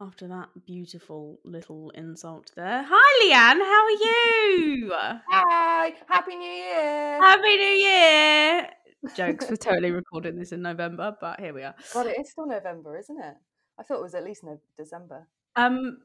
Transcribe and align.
after 0.00 0.28
that 0.28 0.48
beautiful 0.64 1.40
little 1.44 1.90
insult 1.90 2.52
there. 2.54 2.84
Hi, 2.88 3.24
Leanne. 3.24 3.60
How 3.60 3.84
are 3.84 3.90
you? 3.90 4.92
Hi, 5.28 5.94
Happy 6.08 6.36
New 6.36 6.50
Year. 6.50 7.20
Happy 7.20 7.56
New 7.56 7.64
Year. 7.64 8.68
Jokes. 9.16 9.46
We're 9.48 9.56
totally 9.56 9.90
recording 9.90 10.38
this 10.38 10.52
in 10.52 10.62
November, 10.62 11.16
but 11.20 11.40
here 11.40 11.52
we 11.52 11.62
are. 11.62 11.74
God, 11.92 12.06
it 12.06 12.18
is 12.20 12.30
still 12.30 12.46
November, 12.46 12.96
isn't 12.96 13.18
it? 13.18 13.34
I 13.78 13.82
thought 13.82 13.98
it 13.98 14.02
was 14.02 14.14
at 14.14 14.24
least 14.24 14.44
no 14.44 14.60
December. 14.76 15.26
Um, 15.56 15.98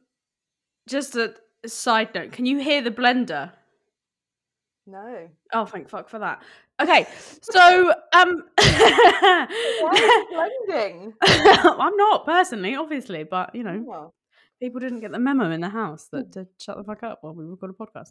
just 0.88 1.16
a 1.16 1.36
side 1.66 2.16
note. 2.16 2.32
Can 2.32 2.46
you 2.46 2.60
hear 2.60 2.82
the 2.82 2.92
blender? 2.92 3.52
No. 4.86 5.30
Oh, 5.54 5.66
thank 5.66 5.90
fuck 5.90 6.10
for 6.10 6.20
that. 6.20 6.42
Okay, 6.82 7.06
so 7.42 7.94
um, 8.14 8.44
Why 8.58 9.48
are 9.92 9.98
you 10.48 10.66
blending? 10.68 11.14
I'm 11.22 11.96
not 11.98 12.26
personally, 12.26 12.76
obviously, 12.76 13.24
but 13.24 13.54
you 13.56 13.64
know, 13.64 13.86
Oh, 13.90 14.14
people 14.62 14.80
didn't 14.80 15.00
get 15.02 15.12
the 15.12 15.20
memo 15.20 15.52
in 15.52 15.62
the 15.62 15.70
house 15.70 16.08
Hmm. 16.12 16.18
that 16.18 16.32
to 16.34 16.48
shut 16.60 16.78
the 16.78 16.84
fuck 16.84 17.04
up 17.04 17.20
while 17.22 17.34
we 17.34 17.46
record 17.46 17.72
a 17.72 17.74
podcast. 17.74 18.10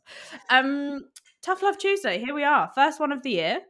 Um, 0.48 1.04
Tough 1.42 1.62
Love 1.62 1.78
Tuesday, 1.78 2.18
here 2.18 2.34
we 2.34 2.44
are, 2.44 2.70
first 2.74 3.00
one 3.00 3.10
of 3.12 3.22
the 3.22 3.30
year. 3.30 3.60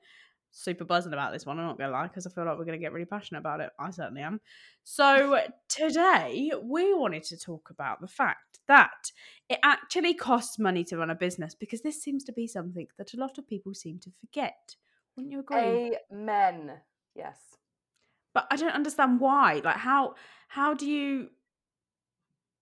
Super 0.55 0.85
buzzing 0.85 1.15
about 1.15 1.33
this 1.33 1.47
one. 1.47 1.59
I'm 1.59 1.67
not 1.67 1.79
gonna 1.79 1.93
lie 1.93 2.09
because 2.09 2.27
I 2.27 2.31
feel 2.31 2.45
like 2.45 2.59
we're 2.59 2.67
gonna 2.67 2.77
get 2.79 2.93
really 2.93 3.07
passionate 3.07 3.41
about 3.41 3.61
it. 3.61 3.71
I 3.81 3.91
certainly 3.91 4.21
am. 4.21 4.39
So 4.85 5.41
today 5.69 6.53
we 6.63 6.93
wanted 6.95 7.23
to 7.25 7.39
talk 7.39 7.71
about 7.71 8.01
the 8.03 8.07
fact 8.07 8.61
that 8.69 9.11
it 9.49 9.59
actually 9.65 10.13
costs 10.15 10.59
money 10.59 10.85
to 10.85 10.99
run 10.99 11.09
a 11.11 11.15
business 11.15 11.55
because 11.55 11.81
this 11.81 12.03
seems 12.03 12.23
to 12.25 12.33
be 12.33 12.47
something 12.47 12.87
that 12.99 13.15
a 13.15 13.17
lot 13.17 13.39
of 13.39 13.49
people 13.49 13.73
seem 13.75 13.99
to 14.01 14.11
forget. 14.21 14.77
Wouldn't 15.17 15.33
you 15.33 15.41
agree? 15.41 15.97
Amen. 16.13 16.73
Yes. 17.15 17.39
but 18.35 18.47
I 18.51 18.57
don't 18.57 18.75
understand 18.75 19.21
why. 19.21 19.61
Like, 19.65 19.77
how 19.77 20.15
how 20.49 20.75
do 20.75 20.87
you? 20.87 21.29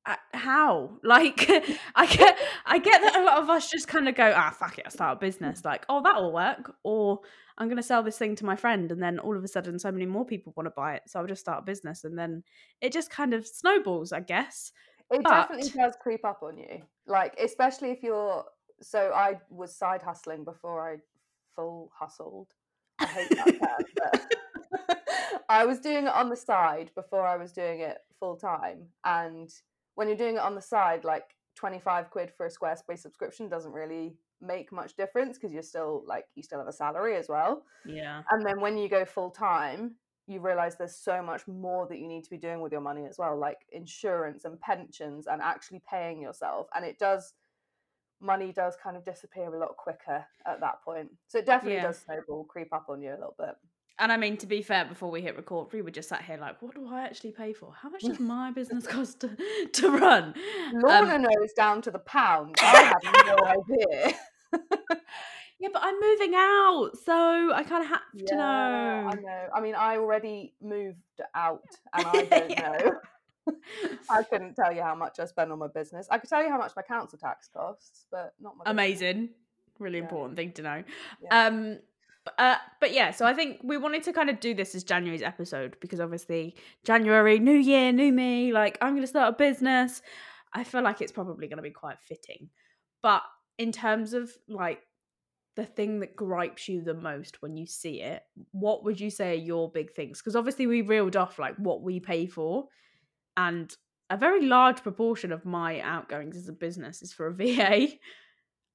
Uh, 0.06 0.16
how 0.32 0.98
like 1.04 1.50
I 1.94 2.06
get 2.06 2.38
I 2.64 2.78
get 2.78 3.02
that 3.02 3.16
a 3.16 3.22
lot 3.22 3.42
of 3.42 3.50
us 3.50 3.70
just 3.70 3.86
kind 3.86 4.08
of 4.08 4.14
go 4.14 4.32
ah 4.34 4.50
fuck 4.50 4.78
it 4.78 4.86
I 4.86 4.88
start 4.88 5.18
a 5.18 5.20
business 5.20 5.62
like 5.62 5.84
oh 5.90 6.00
that'll 6.02 6.32
work 6.32 6.74
or 6.84 7.20
I'm 7.58 7.68
gonna 7.68 7.82
sell 7.82 8.02
this 8.02 8.16
thing 8.16 8.34
to 8.36 8.46
my 8.46 8.56
friend 8.56 8.90
and 8.90 9.02
then 9.02 9.18
all 9.18 9.36
of 9.36 9.44
a 9.44 9.48
sudden 9.48 9.78
so 9.78 9.92
many 9.92 10.06
more 10.06 10.24
people 10.24 10.54
want 10.56 10.68
to 10.68 10.70
buy 10.70 10.94
it 10.94 11.02
so 11.06 11.20
I'll 11.20 11.26
just 11.26 11.42
start 11.42 11.58
a 11.58 11.66
business 11.66 12.04
and 12.04 12.18
then 12.18 12.44
it 12.80 12.92
just 12.92 13.10
kind 13.10 13.34
of 13.34 13.46
snowballs 13.46 14.10
I 14.10 14.20
guess 14.20 14.72
It 15.10 15.24
definitely 15.24 15.70
does 15.70 15.96
creep 16.00 16.24
up 16.24 16.42
on 16.42 16.56
you. 16.56 16.82
Like, 17.06 17.34
especially 17.40 17.90
if 17.90 18.02
you're. 18.02 18.44
So 18.82 19.12
I 19.14 19.38
was 19.50 19.76
side 19.76 20.02
hustling 20.02 20.44
before 20.44 20.88
I 20.88 20.96
full 21.54 21.90
hustled. 21.98 22.48
I 22.98 23.06
hate 23.06 23.30
that 23.30 23.46
term, 23.46 24.20
but 24.88 25.02
I 25.48 25.66
was 25.66 25.80
doing 25.80 26.06
it 26.06 26.14
on 26.14 26.30
the 26.30 26.36
side 26.36 26.90
before 26.94 27.26
I 27.26 27.36
was 27.36 27.52
doing 27.52 27.80
it 27.80 27.98
full 28.18 28.36
time. 28.36 28.86
And 29.04 29.50
when 30.00 30.08
you're 30.08 30.16
doing 30.16 30.36
it 30.36 30.40
on 30.40 30.54
the 30.54 30.62
side, 30.62 31.04
like 31.04 31.36
25 31.56 32.08
quid 32.08 32.32
for 32.34 32.46
a 32.46 32.50
Squarespace 32.50 33.00
subscription 33.00 33.50
doesn't 33.50 33.70
really 33.72 34.14
make 34.40 34.72
much 34.72 34.96
difference 34.96 35.36
because 35.36 35.52
you're 35.52 35.62
still 35.62 36.02
like, 36.06 36.24
you 36.34 36.42
still 36.42 36.58
have 36.58 36.68
a 36.68 36.72
salary 36.72 37.16
as 37.16 37.28
well. 37.28 37.64
yeah 37.84 38.22
And 38.30 38.46
then 38.46 38.62
when 38.62 38.78
you 38.78 38.88
go 38.88 39.04
full 39.04 39.28
time, 39.28 39.96
you 40.26 40.40
realize 40.40 40.78
there's 40.78 40.96
so 40.96 41.20
much 41.20 41.46
more 41.46 41.86
that 41.86 41.98
you 41.98 42.08
need 42.08 42.24
to 42.24 42.30
be 42.30 42.38
doing 42.38 42.62
with 42.62 42.72
your 42.72 42.80
money 42.80 43.04
as 43.04 43.18
well, 43.18 43.38
like 43.38 43.58
insurance 43.72 44.46
and 44.46 44.58
pensions 44.58 45.26
and 45.26 45.42
actually 45.42 45.82
paying 45.86 46.22
yourself. 46.22 46.66
And 46.74 46.82
it 46.82 46.98
does, 46.98 47.34
money 48.22 48.52
does 48.52 48.74
kind 48.82 48.96
of 48.96 49.04
disappear 49.04 49.54
a 49.54 49.58
lot 49.58 49.76
quicker 49.76 50.24
at 50.46 50.60
that 50.60 50.82
point. 50.82 51.10
So 51.26 51.36
it 51.40 51.44
definitely 51.44 51.76
Yeah. 51.76 51.88
does 51.88 51.98
snowball, 51.98 52.44
creep 52.44 52.72
up 52.72 52.86
on 52.88 53.02
you 53.02 53.10
a 53.10 53.20
little 53.20 53.36
bit. 53.38 53.54
And 54.00 54.10
I 54.10 54.16
mean 54.16 54.36
to 54.38 54.46
be 54.46 54.62
fair 54.62 54.84
before 54.84 55.10
we 55.10 55.20
hit 55.20 55.36
record 55.36 55.72
we 55.72 55.82
were 55.82 55.90
just 55.90 56.08
sat 56.08 56.22
here 56.24 56.36
like 56.38 56.60
what 56.62 56.74
do 56.74 56.88
I 56.88 57.02
actually 57.02 57.32
pay 57.32 57.52
for 57.52 57.72
how 57.80 57.88
much 57.90 58.02
does 58.02 58.18
my 58.34 58.50
business 58.50 58.86
cost 58.86 59.20
to, 59.20 59.36
to 59.72 59.88
run 59.90 60.34
Lorna 60.72 61.14
Um, 61.16 61.22
knows 61.22 61.52
down 61.56 61.82
to 61.82 61.90
the 61.90 61.98
pound. 62.00 62.56
I 62.60 62.94
have 63.02 63.26
no 63.26 63.36
idea. 63.72 64.14
yeah 65.60 65.68
but 65.72 65.82
I'm 65.82 66.00
moving 66.00 66.32
out 66.34 66.90
so 67.04 67.52
I 67.52 67.62
kind 67.64 67.84
of 67.84 67.88
have 67.90 68.00
to 68.28 68.36
know 68.36 69.10
I 69.10 69.14
know. 69.14 69.48
I 69.54 69.60
mean, 69.60 69.74
I 69.74 69.96
already 69.98 70.54
moved 70.62 70.98
out 71.34 71.62
and 71.94 72.06
I 72.06 72.24
don't 72.30 72.50
Yeah. 72.50 72.78
know. 72.78 73.54
I 74.08 74.22
couldn't 74.22 74.54
tell 74.54 74.72
you 74.72 74.82
how 74.82 74.94
much 74.94 75.18
I 75.18 75.24
spend 75.24 75.50
on 75.50 75.58
my 75.58 75.66
business. 75.68 76.06
I 76.10 76.18
could 76.18 76.28
tell 76.30 76.42
you 76.42 76.50
how 76.50 76.58
much 76.58 76.72
my 76.76 76.82
council 76.82 77.18
tax 77.18 77.48
costs, 77.48 78.06
but 78.10 78.34
not 78.40 78.56
my 78.56 78.64
business. 78.64 78.72
amazing 78.72 79.28
really 79.78 79.98
Yeah. 79.98 80.04
important 80.04 80.36
thing 80.36 80.52
to 80.52 80.62
know 80.62 80.84
Yeah. 81.22 81.46
um 81.46 81.78
uh, 82.38 82.56
but 82.80 82.92
yeah 82.92 83.10
so 83.10 83.26
i 83.26 83.34
think 83.34 83.60
we 83.62 83.76
wanted 83.76 84.02
to 84.02 84.12
kind 84.12 84.30
of 84.30 84.40
do 84.40 84.54
this 84.54 84.74
as 84.74 84.84
january's 84.84 85.22
episode 85.22 85.76
because 85.80 86.00
obviously 86.00 86.54
january 86.84 87.38
new 87.38 87.56
year 87.56 87.92
new 87.92 88.12
me 88.12 88.52
like 88.52 88.78
i'm 88.80 88.92
going 88.92 89.02
to 89.02 89.06
start 89.06 89.34
a 89.34 89.36
business. 89.36 90.02
I 90.52 90.64
feel 90.64 90.82
like 90.82 91.00
it's 91.00 91.12
probably 91.12 91.46
going 91.46 91.58
to 91.58 91.62
be 91.62 91.70
quite 91.70 92.00
fitting. 92.00 92.48
But 93.02 93.22
in 93.58 93.72
terms 93.72 94.14
of 94.14 94.32
like 94.48 94.80
the 95.56 95.64
thing 95.64 96.00
that 96.00 96.16
gripes 96.16 96.68
you 96.68 96.82
the 96.82 96.94
most 96.94 97.42
when 97.42 97.56
you 97.56 97.66
see 97.66 98.00
it 98.00 98.22
what 98.52 98.84
would 98.84 99.00
you 99.00 99.10
say 99.10 99.32
are 99.32 99.34
your 99.34 99.70
big 99.70 99.92
things? 99.92 100.20
Because 100.20 100.36
obviously 100.36 100.66
we 100.66 100.80
reeled 100.80 101.16
off 101.16 101.38
like 101.38 101.56
what 101.56 101.82
we 101.82 102.00
pay 102.00 102.26
for 102.26 102.68
and 103.36 103.74
a 104.08 104.16
very 104.16 104.46
large 104.46 104.82
proportion 104.82 105.32
of 105.32 105.44
my 105.44 105.80
outgoings 105.80 106.36
as 106.36 106.48
a 106.48 106.52
business 106.52 107.02
is 107.02 107.12
for 107.12 107.26
a 107.26 107.34
va 107.34 107.88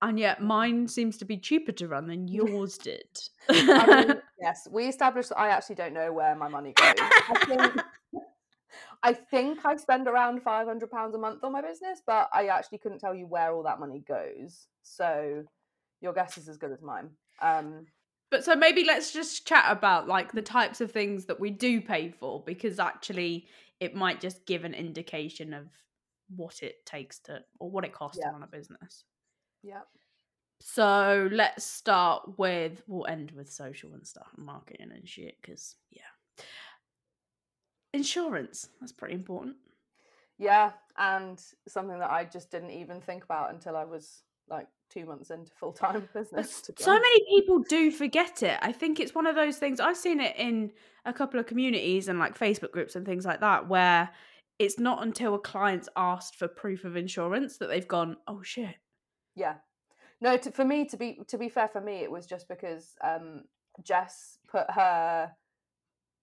and 0.02 0.20
yet 0.20 0.42
mine 0.42 0.88
seems 0.88 1.18
to 1.18 1.26
be 1.26 1.38
cheaper 1.38 1.72
to 1.74 1.88
run 1.88 2.08
than 2.08 2.28
yours 2.28 2.78
did. 2.78 3.08
I 3.50 4.06
mean, 4.06 4.22
yes, 4.40 4.68
we 4.70 4.88
established 4.88 5.30
that 5.30 5.40
I 5.40 5.50
actually 5.50 5.76
don't 5.76 5.94
know 5.94 6.12
where 6.12 6.36
my 6.36 6.48
money 6.48 6.74
goes. 6.74 6.94
I 7.00 7.46
think, 7.46 7.82
I 9.04 9.14
think 9.14 9.66
I 9.66 9.76
spend 9.78 10.08
around 10.08 10.42
five 10.42 10.68
hundred 10.68 10.92
pounds 10.92 11.16
a 11.16 11.18
month 11.18 11.44
on 11.44 11.52
my 11.52 11.62
business, 11.62 12.02
but 12.06 12.30
I 12.34 12.48
actually 12.48 12.80
couldn't 12.80 13.00
tell 13.00 13.16
you 13.16 13.28
where 13.28 13.54
all 13.54 13.64
that 13.64 13.80
money 13.80 14.04
goes. 14.08 14.68
So 14.84 15.44
your 16.02 16.14
guess 16.14 16.38
is 16.38 16.50
as 16.50 16.58
good 16.58 16.72
as 16.72 16.82
mine. 16.82 17.10
Um, 17.42 17.88
but 18.32 18.44
so 18.44 18.56
maybe 18.56 18.84
let's 18.84 19.14
just 19.14 19.48
chat 19.48 19.66
about 19.70 20.08
like 20.08 20.32
the 20.32 20.42
types 20.42 20.82
of 20.82 20.92
things 20.92 21.26
that 21.26 21.40
we 21.40 21.52
do 21.52 21.80
pay 21.80 22.10
for 22.12 22.44
because 22.46 22.80
actually 22.80 23.48
it 23.80 23.96
might 23.96 24.20
just 24.20 24.46
give 24.46 24.66
an 24.66 24.74
indication 24.74 25.54
of 25.54 25.68
what 26.36 26.64
it 26.64 26.86
takes 26.86 27.20
to 27.20 27.40
or 27.60 27.70
what 27.70 27.86
it 27.86 27.94
costs 27.94 28.20
Yeah. 28.20 28.30
to 28.30 28.34
run 28.34 28.44
a 28.44 28.48
business. 28.48 29.04
Yeah. 29.66 29.82
So 30.62 31.28
let's 31.32 31.66
start 31.66 32.38
with 32.38 32.82
we'll 32.88 33.08
end 33.08 33.32
with 33.32 33.52
social 33.52 33.94
and 33.94 34.06
stuff 34.06 34.28
and 34.38 34.46
marketing 34.46 34.92
and 34.94 35.08
shit 35.08 35.38
because 35.42 35.76
yeah. 35.92 36.02
Insurance, 37.94 38.70
that's 38.80 38.92
pretty 38.92 39.16
important. 39.16 39.56
Yeah, 40.38 40.72
and 40.98 41.42
something 41.68 41.98
that 42.00 42.12
I 42.12 42.26
just 42.26 42.52
didn't 42.52 42.72
even 42.72 43.00
think 43.00 43.24
about 43.24 43.54
until 43.54 43.78
I 43.78 43.86
was 43.86 44.22
like 44.50 44.68
two 44.90 45.06
months 45.06 45.30
into 45.32 45.52
full 45.54 45.72
time 45.72 46.08
business. 46.14 46.70
so 46.78 46.94
many 46.94 47.20
people 47.30 47.60
do 47.70 47.92
forget 47.92 48.44
it. 48.44 48.58
I 48.62 48.72
think 48.72 49.00
it's 49.00 49.16
one 49.16 49.28
of 49.28 49.36
those 49.36 49.58
things. 49.58 49.80
I've 49.80 49.98
seen 49.98 50.20
it 50.20 50.36
in 50.38 50.72
a 51.06 51.14
couple 51.14 51.40
of 51.40 51.48
communities 51.48 52.08
and 52.08 52.20
like 52.20 52.38
Facebook 52.38 52.72
groups 52.72 52.96
and 52.96 53.06
things 53.06 53.26
like 53.26 53.40
that, 53.40 53.68
where 53.68 54.10
it's 54.60 54.80
not 54.80 55.04
until 55.04 55.36
a 55.36 55.40
client's 55.40 55.90
asked 55.96 56.36
for 56.36 56.48
proof 56.48 56.84
of 56.86 56.96
insurance 56.96 57.58
that 57.58 57.68
they've 57.68 57.88
gone, 57.88 58.18
"Oh 58.28 58.42
shit." 58.42 58.76
Yeah. 59.36 59.56
No, 60.22 60.38
to, 60.38 60.52
for 60.52 60.66
me 60.66 60.86
to 60.86 60.98
be 60.98 61.20
to 61.28 61.38
be 61.38 61.50
fair, 61.50 61.68
for 61.68 61.82
me 61.82 61.98
it 62.04 62.12
was 62.12 62.26
just 62.26 62.48
because 62.48 62.96
um, 63.04 63.44
Jess 63.84 64.40
put 64.48 64.70
her 64.72 65.32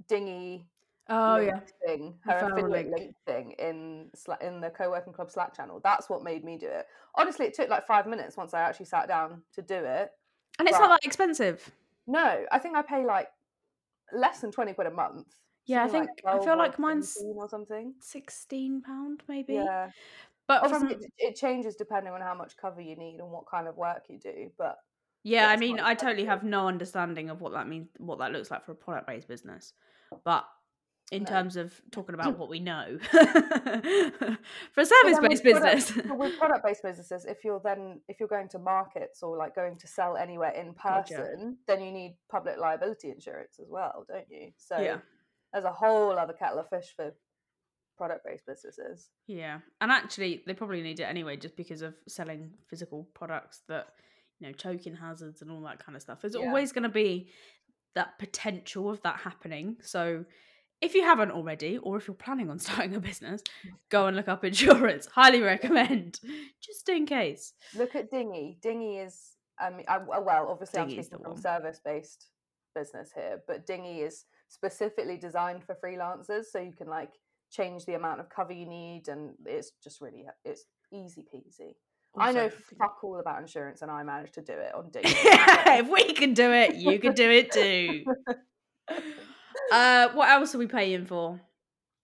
Dinghy 0.09 0.67
Oh 1.09 1.39
yeah, 1.39 1.61
thing, 1.85 2.15
her 2.25 2.49
affiliate 2.51 2.87
link. 2.87 2.99
link. 2.99 3.17
thing 3.27 3.51
in 3.59 4.11
in 4.41 4.61
the 4.61 4.71
co-working 4.71 5.13
club 5.13 5.31
Slack 5.31 5.55
channel. 5.55 5.81
That's 5.83 6.09
what 6.09 6.23
made 6.23 6.45
me 6.45 6.57
do 6.57 6.67
it. 6.69 6.87
Honestly, 7.17 7.47
it 7.47 7.55
took 7.55 7.69
like 7.69 7.87
five 7.87 8.07
minutes 8.07 8.37
once 8.37 8.55
I 8.55 8.61
actually 8.61 8.87
sat 8.87 9.09
down 9.09 9.43
to 9.55 9.63
do 9.63 9.75
it. 9.75 10.11
and 10.59 10.69
it's 10.69 10.79
Right. 10.79 10.89
not 10.89 11.01
that 11.01 11.07
expensive. 11.07 11.71
No, 12.07 12.45
I 12.51 12.59
think 12.59 12.77
I 12.77 12.83
pay 12.83 13.05
like 13.05 13.29
less 14.13 14.41
than 14.41 14.53
twenty 14.53 14.73
quid 14.73 14.87
a 14.87 14.91
month. 14.91 15.27
Yeah, 15.67 15.85
I 15.85 15.89
think 15.89 16.09
like 16.25 16.35
I 16.35 16.45
feel 16.45 16.57
like 16.57 16.79
mine's 16.79 17.13
17 17.15 17.37
or 17.39 17.49
something. 17.49 17.95
sixteen 18.01 18.81
pound 18.81 19.23
maybe. 19.29 19.55
Yeah, 19.55 19.91
But 20.49 20.63
obviously 20.63 20.95
from 20.95 21.03
it, 21.05 21.13
it 21.19 21.37
changes 21.37 21.77
depending 21.77 22.13
on 22.13 22.21
how 22.21 22.35
much 22.35 22.57
cover 22.57 22.81
you 22.81 22.97
need 22.97 23.21
and 23.21 23.31
what 23.31 23.45
kind 23.51 23.69
of 23.69 23.77
work 23.77 24.05
you 24.09 24.19
do. 24.19 24.51
But 24.59 24.77
yeah, 25.25 25.49
I 25.49 25.57
mean, 25.57 25.79
I 25.81 25.95
totally 25.95 26.25
have 26.27 26.43
no 26.43 26.67
understanding 26.67 27.31
of 27.31 27.41
what 27.41 27.53
that 27.53 27.69
means, 27.69 27.89
what 27.99 28.19
that 28.19 28.33
looks 28.33 28.51
like 28.51 28.65
for 28.65 28.73
a 28.73 28.75
product 28.75 29.07
based 29.07 29.29
business. 29.29 29.73
But 30.25 30.45
in 31.13 31.23
No. 31.25 31.29
terms 31.29 31.57
of 31.57 31.81
talking 31.91 32.15
about 32.15 32.37
what 32.39 32.49
we 32.49 32.59
know 32.59 32.99
for 33.11 34.81
a 34.81 34.87
service 34.87 35.19
based 35.21 35.45
with 35.45 35.45
product- 35.45 35.45
business, 35.45 35.93
But 35.93 36.19
with 36.19 36.37
product-based 36.39 36.83
businesses, 36.83 37.25
if 37.25 37.45
you're 37.45 37.61
then 37.63 38.01
if 38.09 38.19
you're 38.19 38.29
going 38.29 38.49
to 38.51 38.59
markets 38.59 39.23
or 39.23 39.37
like 39.37 39.55
going 39.55 39.77
to 39.79 39.87
sell 39.87 40.17
anywhere 40.17 40.51
in 40.53 40.73
Gotcha. 40.73 41.15
person, 41.15 41.59
then 41.67 41.83
you 41.83 41.93
need 41.93 42.17
public 42.31 42.59
liability 42.59 43.11
insurance 43.11 43.59
as 43.61 43.69
well, 43.71 44.05
don't 44.09 44.27
you? 44.31 44.53
So 44.57 44.79
Yeah. 44.81 44.99
there's 45.53 45.65
a 45.67 45.73
whole 45.73 46.13
other 46.19 46.33
kettle 46.33 46.59
of 46.59 46.69
fish 46.69 46.93
for 46.97 47.13
product-based 48.03 48.45
businesses. 48.47 49.11
Yeah, 49.29 49.61
and 49.81 49.93
actually, 49.93 50.43
they 50.45 50.55
probably 50.55 50.83
need 50.83 50.99
it 50.99 51.05
anyway, 51.05 51.37
just 51.37 51.57
because 51.57 51.83
of 51.83 51.95
selling 52.09 52.51
physical 52.69 53.09
products 53.15 53.63
that 53.69 53.87
you 54.41 54.49
know 54.49 54.53
choking 54.53 54.97
hazards 54.97 55.41
and 55.41 55.51
all 55.53 55.61
that 55.63 55.79
kind 55.85 55.95
of 55.95 56.03
stuff. 56.03 56.21
There's 56.21 56.35
Yeah. 56.35 56.49
always 56.49 56.73
going 56.73 56.83
to 56.83 56.89
be 56.89 57.31
that 57.95 58.19
potential 58.19 58.91
of 58.91 59.01
that 59.03 59.19
happening. 59.21 59.77
So 59.83 60.25
if 60.81 60.95
you 60.97 61.03
haven't 61.05 61.31
already, 61.31 61.79
or 61.79 61.97
if 61.97 62.09
you're 62.09 62.15
planning 62.17 62.51
on 62.51 62.59
starting 62.67 62.95
a 62.97 63.01
business, 63.01 63.41
go 63.89 64.07
and 64.07 64.17
look 64.17 64.27
up 64.27 64.45
insurance. 64.45 65.07
Highly 65.15 65.41
recommend, 65.41 66.19
just 66.61 66.89
in 66.89 67.07
case. 67.07 67.53
Look 67.77 67.95
at 67.95 68.11
Dinghy. 68.11 68.59
Dinghy 68.61 68.99
is, 68.99 69.37
mean, 69.71 69.85
I, 69.87 69.99
well, 69.99 70.49
obviously 70.51 70.81
Dinghy's 70.81 70.99
I'm 70.99 71.05
speaking 71.05 71.25
from 71.25 71.37
service 71.37 71.81
based 71.85 72.27
business 72.75 73.11
here, 73.15 73.43
but 73.47 73.65
Dinghy 73.67 74.01
is 74.01 74.25
specifically 74.49 75.17
designed 75.17 75.63
for 75.65 75.77
freelancers, 75.83 76.47
so 76.51 76.59
you 76.59 76.73
can 76.73 76.89
like 76.89 77.13
change 77.53 77.85
the 77.85 77.95
amount 77.95 78.21
of 78.21 78.29
cover 78.29 78.53
you 78.53 78.67
need, 78.67 79.09
and 79.09 79.35
it's 79.47 79.71
just 79.85 80.01
really 80.01 80.25
it's 80.45 80.65
easy 80.93 81.25
peasy. 81.33 81.75
I 82.19 82.33
know 82.33 82.51
fuck 82.51 82.99
all 83.03 83.21
about 83.21 83.41
insurance, 83.41 83.83
and 83.83 83.91
I 83.91 84.03
managed 84.03 84.35
to 84.35 84.43
do 84.43 84.53
it 84.53 84.75
on 84.75 84.91
Dinghy. 84.93 85.15
if 85.15 85.89
we 85.89 86.13
can 86.13 86.35
do 86.35 86.51
it, 86.53 86.75
you 86.75 86.99
can 86.99 87.15
do 87.15 87.31
it 87.31 87.53
too. 87.53 88.05
Uh, 89.71 90.09
what 90.13 90.29
else 90.29 90.55
are 90.55 90.59
we 90.59 90.67
paying 90.67 91.07
for? 91.07 91.41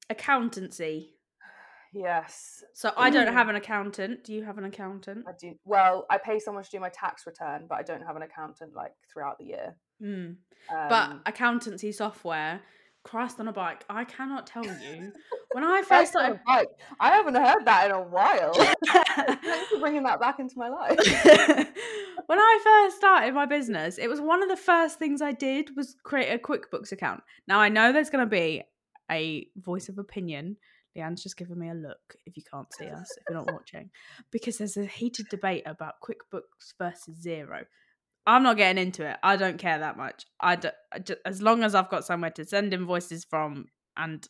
Accountancy. 0.09 1.11
yes, 1.93 2.63
So 2.73 2.93
I 2.97 3.11
don't 3.11 3.33
have 3.33 3.49
an 3.49 3.57
accountant. 3.57 4.25
Do 4.25 4.33
you 4.33 4.43
have 4.45 4.57
an 4.59 4.65
accountant? 4.65 5.27
I 5.29 5.33
do. 5.39 5.55
Well, 5.65 6.07
I 6.09 6.17
pay 6.19 6.39
someone 6.39 6.65
to 6.65 6.71
do 6.71 6.81
my 6.81 6.89
tax 6.89 7.27
return, 7.27 7.67
but 7.69 7.77
I 7.79 7.83
don't 7.83 8.03
have 8.07 8.17
an 8.17 8.23
accountant 8.23 8.75
like 8.75 8.93
throughout 9.13 9.39
the 9.39 9.45
year. 9.45 9.77
Hmm. 10.01 10.33
Um, 10.71 10.89
But 10.89 11.17
accountancy 11.27 11.93
software, 11.93 12.61
Christ 13.03 13.39
on 13.39 13.49
a 13.49 13.53
bike. 13.53 13.85
I 13.91 14.05
cannot 14.05 14.47
tell 14.47 14.65
you. 14.65 15.13
When 15.53 15.65
I 15.65 15.79
first 15.79 16.13
Christ 16.13 16.17
on 16.17 16.23
a 16.23 16.25
started, 16.27 16.41
bike. 16.47 16.69
I 17.01 17.11
haven't 17.11 17.35
heard 17.35 17.65
that 17.65 17.87
in 17.87 17.93
a 17.93 18.03
while. 18.03 18.53
Thanks 18.55 19.69
for 19.71 19.81
bringing 19.81 20.03
that 20.03 20.21
back 20.21 20.39
into 20.39 20.59
my 20.59 20.69
life. 20.69 20.99
when 22.27 22.39
I 22.39 22.61
first 22.63 22.97
started 22.97 23.35
my 23.35 23.47
business, 23.47 23.99
it 23.99 24.09
was 24.09 24.21
one 24.21 24.43
of 24.43 24.49
the 24.49 24.57
first 24.57 24.99
things 24.99 25.23
I 25.23 25.33
did 25.33 25.75
was 25.77 25.97
create 26.03 26.33
a 26.33 26.39
QuickBooks 26.39 26.93
account. 26.93 27.23
Now 27.47 27.61
I 27.61 27.71
know 27.71 27.93
there's 27.93 28.11
going 28.11 28.27
to 28.27 28.31
be 28.31 28.63
a 29.11 29.49
voice 29.57 29.89
of 29.89 29.99
opinion. 29.99 30.57
Leanne's 30.97 31.23
just 31.23 31.37
giving 31.37 31.59
me 31.59 31.71
a 31.71 31.75
look 31.75 32.17
if 32.27 32.37
you 32.37 32.43
can't 32.43 32.73
see 32.75 32.87
us, 32.87 33.11
if 33.17 33.25
you're 33.29 33.39
not 33.39 33.53
watching, 33.53 33.91
because 34.31 34.59
there's 34.59 34.77
a 34.77 34.85
heated 34.85 35.29
debate 35.31 35.63
about 35.65 35.95
QuickBooks 36.03 36.75
versus 36.79 37.25
Xero. 37.25 37.65
I'm 38.27 38.43
not 38.43 38.59
getting 38.59 38.83
into 38.83 39.09
it. 39.09 39.17
I 39.23 39.37
don't 39.37 39.59
care 39.59 39.79
that 39.79 39.97
much. 39.97 40.27
I, 40.39 40.57
d- 40.57 40.69
I 40.93 41.01
as 41.25 41.41
long 41.41 41.63
as 41.63 41.75
I've 41.75 41.89
got 41.89 42.05
somewhere 42.05 42.31
to 42.33 42.45
send 42.45 42.75
invoices 42.75 43.25
from 43.25 43.69
and 43.97 44.29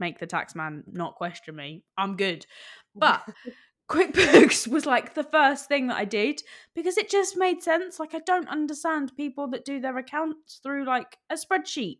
make 0.00 0.18
the 0.18 0.26
tax 0.26 0.54
man 0.54 0.84
not 0.90 1.14
question 1.16 1.56
me, 1.56 1.84
I'm 1.96 2.16
good. 2.16 2.46
But 2.94 3.22
QuickBooks 3.88 4.66
was 4.68 4.84
like 4.86 5.14
the 5.14 5.24
first 5.24 5.66
thing 5.68 5.86
that 5.86 5.96
I 5.96 6.04
did 6.04 6.42
because 6.74 6.98
it 6.98 7.08
just 7.08 7.36
made 7.36 7.62
sense. 7.62 7.98
Like 7.98 8.14
I 8.14 8.18
don't 8.18 8.48
understand 8.48 9.16
people 9.16 9.46
that 9.48 9.64
do 9.64 9.80
their 9.80 9.96
accounts 9.96 10.60
through 10.62 10.84
like 10.84 11.16
a 11.30 11.34
spreadsheet. 11.36 11.98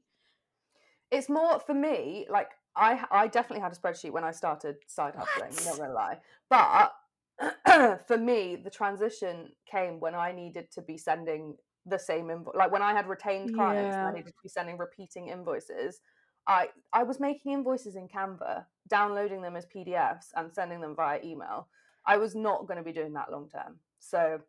it's 1.10 1.28
more 1.28 1.58
for 1.60 1.72
me 1.74 2.26
like 2.30 2.50
i 2.76 3.02
i 3.10 3.26
definitely 3.26 3.60
had 3.62 3.72
a 3.72 3.74
spreadsheet 3.74 4.10
when 4.12 4.24
i 4.24 4.30
started 4.30 4.76
side 4.86 5.14
hustling 5.16 5.50
What? 5.52 5.64
not 5.64 5.78
gonna 5.78 5.92
lie 5.94 6.18
but 6.50 7.98
for 8.06 8.18
me 8.18 8.56
the 8.56 8.70
transition 8.70 9.48
came 9.70 10.00
when 10.00 10.14
i 10.14 10.32
needed 10.32 10.70
to 10.72 10.82
be 10.82 10.98
sending 10.98 11.56
the 11.86 11.98
same 11.98 12.28
invoice 12.30 12.54
like 12.56 12.70
when 12.70 12.82
i 12.82 12.92
had 12.92 13.06
retained 13.08 13.54
clients 13.54 13.96
Yeah. 13.96 14.06
i 14.08 14.12
needed 14.12 14.26
to 14.36 14.42
be 14.42 14.48
sending 14.50 14.76
repeating 14.76 15.28
invoices 15.28 16.00
i 16.48 16.68
i 16.92 17.02
was 17.02 17.20
making 17.20 17.52
invoices 17.52 17.94
in 17.94 18.08
canva 18.08 18.64
downloading 18.88 19.42
them 19.42 19.54
as 19.54 19.66
pdfs 19.66 20.28
and 20.34 20.52
sending 20.52 20.80
them 20.80 20.96
via 20.96 21.20
email. 21.22 21.68
I 22.06 22.16
was 22.16 22.34
not 22.34 22.66
going 22.66 22.78
to 22.78 22.82
be 22.82 22.92
doing 22.92 23.12
that 23.12 23.30
long 23.30 23.48
term. 23.50 23.78
So 23.98 24.40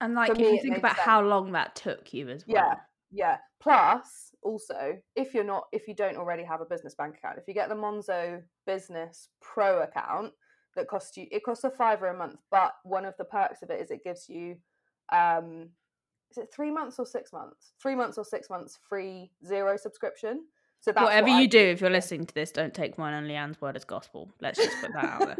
And 0.00 0.14
like 0.14 0.30
if 0.30 0.38
me, 0.38 0.50
you 0.52 0.62
think 0.62 0.78
about 0.78 0.96
how 0.96 1.20
long 1.20 1.52
that 1.52 1.74
took 1.76 2.14
you 2.14 2.28
as 2.30 2.46
well. 2.46 2.56
yeah. 2.56 2.74
Yeah 3.12 3.36
plus 3.60 4.34
also 4.42 4.98
if 5.14 5.32
you're 5.32 5.44
not 5.44 5.64
if 5.72 5.86
you 5.88 5.94
don't 5.94 6.16
already 6.16 6.42
have 6.44 6.60
a 6.60 6.64
business 6.64 6.94
bank 6.94 7.16
account 7.16 7.38
if 7.38 7.44
you 7.48 7.54
get 7.54 7.68
the 7.68 7.74
monzo 7.74 8.42
business 8.66 9.28
pro 9.40 9.82
account 9.82 10.32
that 10.74 10.88
costs 10.88 11.16
you 11.16 11.26
it 11.30 11.42
costs 11.42 11.64
a 11.64 11.70
fiver 11.70 12.08
a 12.08 12.16
month 12.16 12.40
but 12.50 12.74
one 12.84 13.04
of 13.04 13.14
the 13.18 13.24
perks 13.24 13.62
of 13.62 13.70
it 13.70 13.80
is 13.80 13.90
it 13.90 14.04
gives 14.04 14.28
you 14.28 14.56
um 15.12 15.68
is 16.30 16.38
it 16.38 16.48
three 16.52 16.70
months 16.70 16.98
or 16.98 17.06
six 17.06 17.32
months? 17.32 17.72
Three 17.80 17.94
months 17.94 18.18
or 18.18 18.24
six 18.24 18.50
months 18.50 18.78
free 18.88 19.30
Xero 19.44 19.78
subscription 19.78 20.44
so 20.86 20.92
that's 20.92 21.04
Whatever 21.04 21.26
what 21.30 21.40
you 21.42 21.48
do, 21.48 21.58
if 21.58 21.80
you're 21.80 21.90
listening 21.90 22.26
to 22.26 22.34
this, 22.34 22.52
don't 22.52 22.72
take 22.72 22.96
mine 22.96 23.12
and 23.12 23.26
Leanne's 23.26 23.60
word 23.60 23.74
as 23.74 23.84
gospel. 23.84 24.30
Let's 24.40 24.56
just 24.56 24.80
put 24.80 24.92
that 24.92 25.04
out 25.04 25.36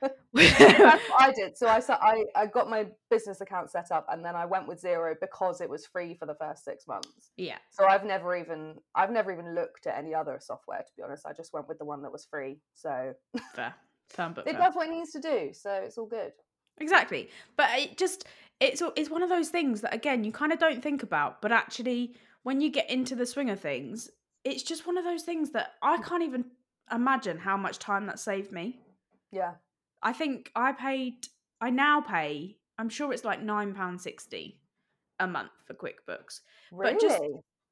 That's 0.34 0.58
there. 0.58 0.78
what 1.10 1.20
I 1.20 1.32
did. 1.32 1.58
So 1.58 1.68
I, 1.68 1.80
sa- 1.80 1.98
I 2.00 2.24
I 2.34 2.46
got 2.46 2.70
my 2.70 2.86
business 3.10 3.42
account 3.42 3.70
set 3.70 3.90
up, 3.90 4.06
and 4.10 4.24
then 4.24 4.34
I 4.34 4.46
went 4.46 4.66
with 4.66 4.80
Xero 4.82 5.14
because 5.20 5.60
it 5.60 5.68
was 5.68 5.84
free 5.84 6.14
for 6.14 6.24
the 6.24 6.34
first 6.36 6.64
six 6.64 6.86
months. 6.86 7.32
yeah. 7.36 7.58
So 7.70 7.84
I've 7.86 8.04
never 8.04 8.34
even 8.34 8.76
I've 8.94 9.10
never 9.10 9.30
even 9.30 9.54
looked 9.54 9.86
at 9.86 9.98
any 9.98 10.14
other 10.14 10.38
software 10.40 10.78
to 10.78 10.92
be 10.96 11.02
honest. 11.02 11.26
I 11.26 11.34
just 11.34 11.52
went 11.52 11.68
with 11.68 11.78
the 11.78 11.84
one 11.84 12.00
that 12.02 12.10
was 12.12 12.24
free. 12.24 12.58
So 12.74 13.12
Fair. 13.54 13.74
Fair 14.08 14.32
but 14.34 14.46
it 14.48 14.52
fair. 14.52 14.60
does 14.62 14.74
what 14.74 14.88
it 14.88 14.92
needs 14.92 15.12
to 15.12 15.20
do. 15.20 15.50
So 15.52 15.70
it's 15.70 15.98
all 15.98 16.06
good. 16.06 16.32
Exactly. 16.78 17.28
But 17.58 17.68
it 17.78 17.98
just 17.98 18.24
it's 18.58 18.82
it's 18.96 19.10
one 19.10 19.22
of 19.22 19.28
those 19.28 19.50
things 19.50 19.82
that 19.82 19.92
again 19.92 20.24
you 20.24 20.32
kind 20.32 20.52
of 20.52 20.58
don't 20.58 20.82
think 20.82 21.02
about, 21.02 21.42
but 21.42 21.52
actually 21.52 22.14
when 22.42 22.60
you 22.62 22.70
get 22.70 22.88
into 22.88 23.14
the 23.14 23.26
swing 23.26 23.50
of 23.50 23.60
things, 23.60 24.08
it's 24.48 24.62
just 24.62 24.86
one 24.86 24.96
of 24.98 25.04
those 25.04 25.22
things 25.22 25.50
that 25.50 25.74
I 25.82 25.98
can't 25.98 26.22
even 26.22 26.46
imagine 26.92 27.38
how 27.38 27.56
much 27.56 27.78
time 27.78 28.06
that 28.06 28.18
saved 28.18 28.50
me. 28.52 28.80
Yeah. 29.30 29.52
I 30.02 30.12
think 30.12 30.50
I 30.54 30.72
paid 30.72 31.14
I 31.60 31.70
now 31.70 32.00
pay, 32.00 32.56
I'm 32.78 32.88
sure 32.88 33.12
it's 33.12 33.24
like 33.24 33.42
£9.60 33.42 34.54
a 35.20 35.26
month 35.26 35.50
for 35.66 35.74
QuickBooks. 35.74 36.40
Really? 36.70 36.92
But 36.92 37.00
just- 37.00 37.22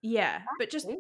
Yeah, 0.03 0.43
but 0.59 0.71
just 0.71 0.89
Cheap. 0.89 0.99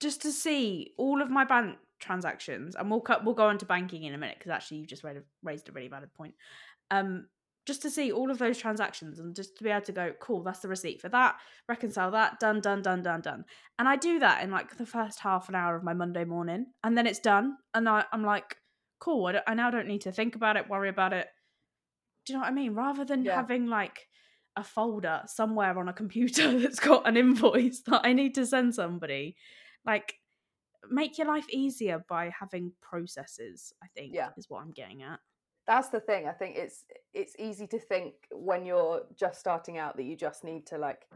just 0.00 0.22
to 0.22 0.32
see 0.32 0.92
all 0.98 1.22
of 1.22 1.30
my 1.30 1.44
bank 1.44 1.78
transactions, 2.00 2.76
and 2.76 2.90
we'll 2.90 3.00
cut, 3.00 3.24
we'll 3.24 3.34
go 3.34 3.46
on 3.46 3.58
to 3.58 3.66
banking 3.66 4.02
in 4.04 4.14
a 4.14 4.18
minute 4.18 4.36
because 4.38 4.50
actually 4.50 4.78
you've 4.78 4.88
just 4.88 5.02
raised 5.04 5.18
a, 5.18 5.22
raised 5.42 5.68
a 5.68 5.72
really 5.72 5.88
valid 5.88 6.12
point. 6.14 6.34
Um, 6.90 7.28
just 7.68 7.82
to 7.82 7.90
see 7.90 8.10
all 8.10 8.30
of 8.30 8.38
those 8.38 8.58
transactions 8.58 9.18
and 9.20 9.36
just 9.36 9.56
to 9.56 9.62
be 9.62 9.70
able 9.70 9.82
to 9.84 9.92
go, 9.92 10.12
cool, 10.20 10.42
that's 10.42 10.60
the 10.60 10.68
receipt 10.68 11.00
for 11.00 11.08
that, 11.10 11.36
reconcile 11.68 12.10
that, 12.10 12.40
done, 12.40 12.60
done, 12.60 12.82
done, 12.82 13.02
done, 13.02 13.20
done. 13.20 13.44
And 13.78 13.86
I 13.86 13.94
do 13.96 14.18
that 14.18 14.42
in 14.42 14.50
like 14.50 14.76
the 14.76 14.86
first 14.86 15.20
half 15.20 15.48
an 15.48 15.54
hour 15.54 15.76
of 15.76 15.84
my 15.84 15.94
Monday 15.94 16.24
morning, 16.24 16.66
and 16.82 16.96
then 16.98 17.06
it's 17.06 17.20
done, 17.20 17.56
and 17.74 17.88
I, 17.88 18.04
I'm 18.12 18.24
like, 18.24 18.56
cool, 18.98 19.26
I, 19.26 19.40
I 19.46 19.54
now 19.54 19.70
don't 19.70 19.86
need 19.86 20.00
to 20.02 20.12
think 20.12 20.34
about 20.34 20.56
it, 20.56 20.68
worry 20.68 20.88
about 20.88 21.12
it. 21.12 21.28
Do 22.24 22.32
you 22.32 22.38
know 22.38 22.42
what 22.42 22.50
I 22.50 22.54
mean? 22.54 22.74
Rather 22.74 23.04
than 23.04 23.22
Yeah. 23.24 23.36
having 23.36 23.66
like 23.66 24.08
a 24.56 24.64
folder 24.64 25.22
somewhere 25.26 25.78
on 25.78 25.88
a 25.88 25.92
computer 25.92 26.58
that's 26.60 26.80
got 26.80 27.06
an 27.06 27.16
invoice 27.16 27.82
that 27.86 28.00
I 28.04 28.12
need 28.14 28.34
to 28.36 28.46
send 28.46 28.74
somebody, 28.74 29.36
like 29.84 30.14
make 30.90 31.18
your 31.18 31.26
life 31.26 31.46
easier 31.50 32.02
by 32.08 32.30
having 32.38 32.72
processes 32.80 33.72
i 33.82 33.86
think 33.96 34.14
Yeah. 34.14 34.28
is 34.38 34.48
what 34.48 34.62
i'm 34.62 34.70
getting 34.70 35.02
at 35.02 35.18
That's 35.68 35.90
the 35.90 36.00
thing. 36.00 36.26
I 36.26 36.32
think 36.32 36.56
it's 36.56 36.84
it's 37.12 37.34
easy 37.38 37.66
to 37.68 37.78
think 37.78 38.14
when 38.32 38.64
you're 38.64 39.02
just 39.14 39.38
starting 39.38 39.76
out 39.76 39.96
that 39.98 40.04
you 40.04 40.16
just 40.16 40.42
need 40.42 40.66
to 40.68 40.78
like 40.78 41.06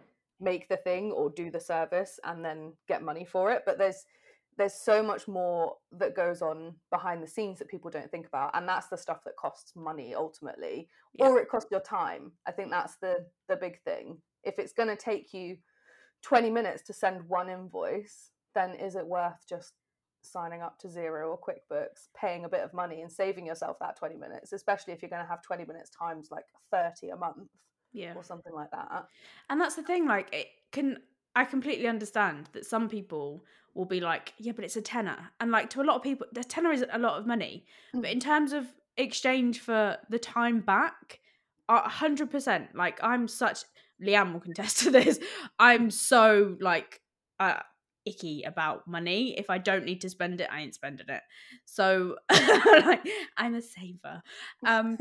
make 0.41 0.69
the 0.69 0.77
thing 0.77 1.11
or 1.11 1.31
do 1.31 1.51
the 1.51 1.59
service 1.59 2.21
and 2.23 2.45
then 2.45 2.75
get 2.87 3.03
money 3.03 3.25
for 3.25 3.51
it. 3.51 3.63
But 3.65 3.79
there's 3.79 4.05
there's 4.59 4.75
so 4.75 5.03
much 5.03 5.27
more 5.27 5.77
that 5.93 6.15
goes 6.15 6.43
on 6.43 6.75
behind 6.91 7.23
the 7.23 7.27
scenes 7.27 7.59
that 7.59 7.69
people 7.69 7.91
don't 7.91 8.11
think 8.11 8.27
about. 8.27 8.51
And 8.55 8.69
that's 8.69 8.89
the 8.89 8.99
stuff 8.99 9.25
that 9.25 9.37
costs 9.37 9.73
money 9.75 10.15
ultimately. 10.15 10.91
Yeah. 11.15 11.29
Or 11.29 11.39
it 11.39 11.49
costs 11.49 11.71
your 11.71 11.81
time. 11.81 12.33
I 12.47 12.53
think 12.53 12.71
that's 12.71 12.97
the 12.97 13.25
the 13.49 13.57
big 13.57 13.81
thing. 13.81 14.19
If 14.45 14.59
it's 14.59 14.75
gonna 14.75 14.97
take 14.97 15.33
you 15.33 15.57
20 16.21 16.51
minutes 16.51 16.83
to 16.83 16.93
send 16.93 17.27
one 17.27 17.49
invoice, 17.49 18.33
then 18.55 18.75
is 18.75 18.97
it 18.97 19.07
worth 19.07 19.47
just 19.49 19.73
signing 20.23 20.63
up 20.63 20.79
to 20.81 20.89
Xero 20.89 21.29
or 21.31 21.39
QuickBooks, 21.39 22.09
paying 22.17 22.45
a 22.45 22.49
bit 22.49 22.61
of 22.61 22.73
money 22.73 23.03
and 23.03 23.11
saving 23.11 23.47
yourself 23.47 23.79
that 23.81 23.97
20 23.97 24.17
minutes, 24.17 24.53
especially 24.53 24.93
if 24.93 25.03
you're 25.03 25.11
going 25.11 25.23
to 25.23 25.29
have 25.29 25.43
20 25.43 25.65
minutes 25.65 25.91
times 25.91 26.29
like 26.31 26.47
30 26.71 27.11
a 27.11 27.17
month 27.17 27.49
yeah 27.95 28.15
or 28.15 28.25
something 28.25 28.55
like 28.55 28.71
that. 28.71 29.07
and 29.51 29.61
that's 29.61 29.75
the 29.75 29.83
thing 29.83 30.07
like 30.07 30.33
it 30.33 30.47
can 30.71 30.97
i 31.37 31.45
completely 31.45 31.87
understand 31.87 32.49
that 32.55 32.65
some 32.65 32.89
people 32.89 33.45
will 33.75 33.85
be 33.85 34.01
like 34.01 34.33
yeah 34.39 34.53
but 34.53 34.65
it's 34.65 34.77
a 34.77 34.81
tenner 34.81 35.31
and 35.41 35.51
like 35.51 35.69
to 35.69 35.81
a 35.81 35.85
lot 35.85 35.97
of 35.97 36.03
people 36.03 36.27
the 36.33 36.43
tenner 36.43 36.73
is 36.73 36.83
a 36.91 36.99
lot 36.99 37.19
of 37.19 37.27
money 37.27 37.67
but 37.93 38.05
Mm. 38.05 38.13
in 38.13 38.19
terms 38.21 38.55
of 38.55 38.65
exchange 38.97 39.61
for 39.61 39.99
the 40.09 40.19
time 40.19 40.61
back 40.61 41.21
a 41.69 41.87
hundred 41.89 42.31
percent 42.31 42.75
like 42.75 42.99
i'm 43.03 43.29
such 43.29 43.65
Liam 44.03 44.33
will 44.33 44.41
contest 44.41 44.79
to 44.81 44.91
this 44.91 45.19
i'm 45.59 45.91
so 45.91 46.57
like 46.61 47.03
uh 47.41 47.61
icky 48.05 48.43
about 48.43 48.87
money. 48.87 49.39
If 49.39 49.51
i 49.51 49.59
don't 49.59 49.85
need 49.85 50.01
to 50.03 50.11
spend 50.11 50.41
it 50.41 50.49
i 50.51 50.61
ain't 50.61 50.75
spending 50.75 51.07
it. 51.09 51.23
So 51.65 52.17
like 52.31 53.07
i'm 53.37 53.55
a 53.55 53.63
saver. 53.63 54.23
Um 54.67 54.99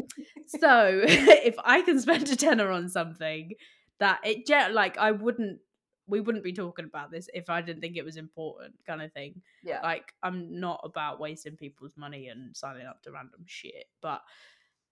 so 0.47 1.01
if 1.05 1.55
i 1.63 1.81
can 1.81 1.99
spend 1.99 2.29
a 2.29 2.35
tenner 2.35 2.69
on 2.69 2.89
something 2.89 3.53
that 3.99 4.19
it 4.23 4.73
like 4.73 4.97
i 4.97 5.11
wouldn't 5.11 5.59
we 6.07 6.19
wouldn't 6.19 6.43
be 6.43 6.53
talking 6.53 6.85
about 6.85 7.11
this 7.11 7.29
if 7.33 7.49
i 7.49 7.61
didn't 7.61 7.81
think 7.81 7.95
it 7.95 8.05
was 8.05 8.17
important 8.17 8.73
kind 8.85 9.01
of 9.01 9.13
thing. 9.13 9.41
Yeah. 9.63 9.79
like 9.81 10.13
i'm 10.23 10.59
not 10.59 10.81
about 10.83 11.19
wasting 11.19 11.55
people's 11.55 11.95
money 11.95 12.27
and 12.27 12.55
signing 12.55 12.87
up 12.87 13.01
to 13.03 13.11
random 13.11 13.43
shit 13.45 13.85
but 14.01 14.21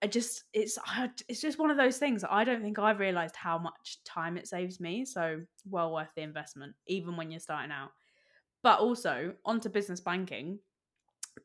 i 0.02 0.08
just 0.08 0.44
it's 0.54 0.78
it's 1.28 1.42
just 1.42 1.60
one 1.60 1.72
of 1.72 1.78
those 1.78 1.98
things. 1.98 2.24
I 2.30 2.44
don't 2.44 2.62
think 2.62 2.80
i've 2.80 3.00
realized 3.00 3.36
how 3.36 3.58
much 3.58 3.98
time 4.06 4.38
it 4.38 4.48
saves 4.48 4.80
me 4.80 5.06
so 5.06 5.42
well 5.70 5.94
worth 5.94 6.10
the 6.16 6.22
investment 6.22 6.74
even 6.88 7.18
when 7.18 7.32
you're 7.32 7.40
starting 7.40 7.72
out 7.72 7.92
but 8.64 8.80
also 8.80 9.34
onto 9.46 9.70
business 9.70 10.00
banking 10.00 10.60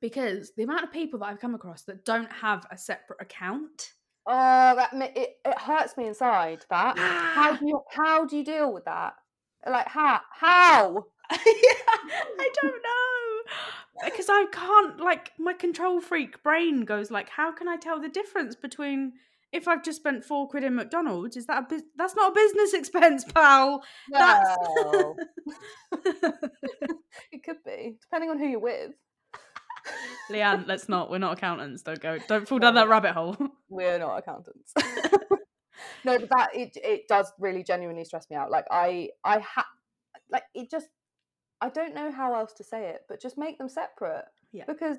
because 0.01 0.53
the 0.57 0.63
amount 0.65 0.85
of 0.85 0.93
people 0.93 1.19
that 1.21 1.27
I've 1.27 1.41
come 1.41 1.55
across 1.55 1.83
that 1.83 2.05
don't 2.05 2.33
have 2.33 2.67
a 2.71 2.77
separate 2.77 3.21
account. 3.21 3.93
Oh, 4.27 4.75
that 4.77 4.91
it, 5.17 5.37
it 5.45 5.59
hurts 5.59 5.97
me 5.97 6.07
inside. 6.07 6.65
That 6.71 6.99
how 6.99 7.57
do 7.57 7.67
you 7.67 7.81
how 7.91 8.25
do 8.25 8.37
you 8.37 8.45
deal 8.45 8.73
with 8.73 8.85
that? 8.87 9.15
Like 9.69 9.89
how 9.89 10.21
how? 10.33 11.07
I 11.31 12.51
don't 12.63 12.83
know 12.83 14.05
because 14.05 14.27
I 14.29 14.47
can't 14.53 15.01
like 15.01 15.33
my 15.39 15.53
control 15.53 16.01
freak 16.01 16.43
brain 16.43 16.85
goes 16.85 17.11
like 17.11 17.29
how 17.29 17.53
can 17.53 17.69
I 17.69 17.77
tell 17.77 18.01
the 18.01 18.09
difference 18.09 18.55
between 18.55 19.13
if 19.55 19.69
I've 19.69 19.85
just 19.85 20.01
spent 20.01 20.25
four 20.25 20.49
quid 20.49 20.65
in 20.65 20.75
McDonald's 20.75 21.37
is 21.37 21.47
that 21.47 21.59
a 21.59 21.63
bus- 21.63 21.83
that's 21.97 22.17
not 22.17 22.33
a 22.33 22.35
business 22.35 22.75
expense 22.75 23.25
pal 23.25 23.83
that's 24.11 24.57
it 27.33 27.45
could 27.45 27.63
be 27.65 27.97
depending 28.03 28.31
on 28.31 28.39
who 28.39 28.47
you're 28.47 28.61
with. 28.61 28.93
Leanne 30.31 30.67
let's 30.67 30.89
not 30.89 31.11
we're 31.11 31.19
not 31.19 31.35
accountants 31.35 31.83
don't 31.83 32.01
go 32.01 32.19
don't 32.27 32.49
fall 32.49 32.59
down 32.59 32.75
that 32.75 32.89
rabbit 32.89 33.13
hole 33.13 33.37
We're 33.69 33.99
not 33.99 34.19
accountants. 34.19 34.73
no, 36.05 36.19
but 36.19 36.29
that 36.31 36.49
it 36.55 36.77
it 36.77 37.09
does 37.09 37.33
really 37.39 37.63
genuinely 37.63 38.05
stress 38.05 38.29
me 38.31 38.37
out. 38.37 38.51
Like 38.51 38.67
I 38.71 39.11
I 39.25 39.39
ha 39.39 39.67
like 40.31 40.45
it 40.55 40.71
just 40.71 40.89
I 41.61 41.69
don't 41.69 41.95
know 41.95 42.11
how 42.11 42.35
else 42.35 42.53
to 42.55 42.65
say 42.65 42.89
it, 42.89 43.03
but 43.09 43.21
just 43.21 43.39
make 43.39 43.59
them 43.59 43.69
separate. 43.69 44.25
Yeah. 44.53 44.65
Because 44.67 44.99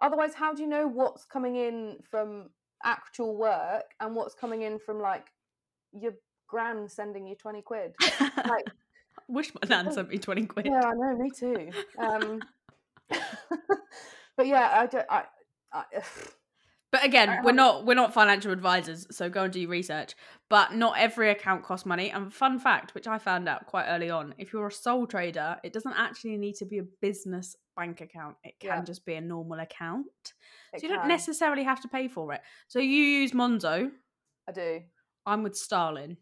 otherwise, 0.00 0.34
how 0.34 0.54
do 0.54 0.62
you 0.62 0.68
know 0.68 0.88
what's 0.88 1.24
coming 1.24 1.56
in 1.56 1.98
from 2.10 2.50
actual 2.84 3.36
work 3.36 3.84
and 4.00 4.14
what's 4.14 4.34
coming 4.34 4.62
in 4.62 4.78
from 4.78 5.00
like 5.00 5.26
your 5.92 6.12
gran 6.46 6.88
sending 6.88 7.26
you 7.26 7.34
twenty 7.34 7.62
quid? 7.62 7.94
Like, 8.36 8.66
wish 9.28 9.52
my 9.54 9.68
nan 9.68 9.92
sent 9.92 10.08
me 10.08 10.18
20 10.18 10.46
quid 10.46 10.66
yeah, 10.66 10.80
I 10.84 10.94
know, 10.94 11.16
me 11.16 11.30
too. 11.30 11.70
Um, 11.98 12.40
but 14.36 14.46
yeah, 14.46 14.70
I 14.72 14.86
don't. 14.86 15.06
I, 15.08 15.24
I 15.72 15.84
But 16.92 17.04
again, 17.04 17.38
we're 17.44 17.52
not 17.52 17.86
we're 17.86 17.94
not 17.94 18.12
financial 18.12 18.50
advisors, 18.52 19.06
so 19.16 19.28
go 19.30 19.44
and 19.44 19.52
do 19.52 19.60
your 19.60 19.70
research. 19.70 20.14
But 20.48 20.74
not 20.74 20.98
every 20.98 21.30
account 21.30 21.62
costs 21.62 21.86
money. 21.86 22.10
And 22.10 22.32
fun 22.34 22.58
fact, 22.58 22.94
which 22.94 23.06
I 23.06 23.18
found 23.18 23.48
out 23.48 23.66
quite 23.66 23.86
early 23.86 24.10
on, 24.10 24.34
if 24.38 24.52
you're 24.52 24.66
a 24.66 24.72
sole 24.72 25.06
trader, 25.06 25.56
it 25.62 25.72
doesn't 25.72 25.92
actually 25.92 26.36
need 26.36 26.56
to 26.56 26.66
be 26.66 26.78
a 26.78 26.82
business 27.00 27.54
bank 27.76 28.00
account. 28.00 28.36
It 28.42 28.58
can 28.58 28.68
Yeah. 28.78 28.82
just 28.82 29.04
be 29.04 29.14
a 29.14 29.20
normal 29.20 29.60
account. 29.60 30.34
it 30.72 30.80
So 30.80 30.88
you 30.88 30.94
don't 30.96 31.06
necessarily 31.06 31.62
have 31.62 31.80
to 31.82 31.88
pay 31.88 32.08
for 32.08 32.32
it. 32.32 32.40
So 32.66 32.80
you 32.80 33.02
use 33.04 33.32
Monzo. 33.32 33.92
I 34.48 34.52
do. 34.52 34.82
I'm 35.26 35.44
with 35.44 35.54
Starling. 35.56 36.16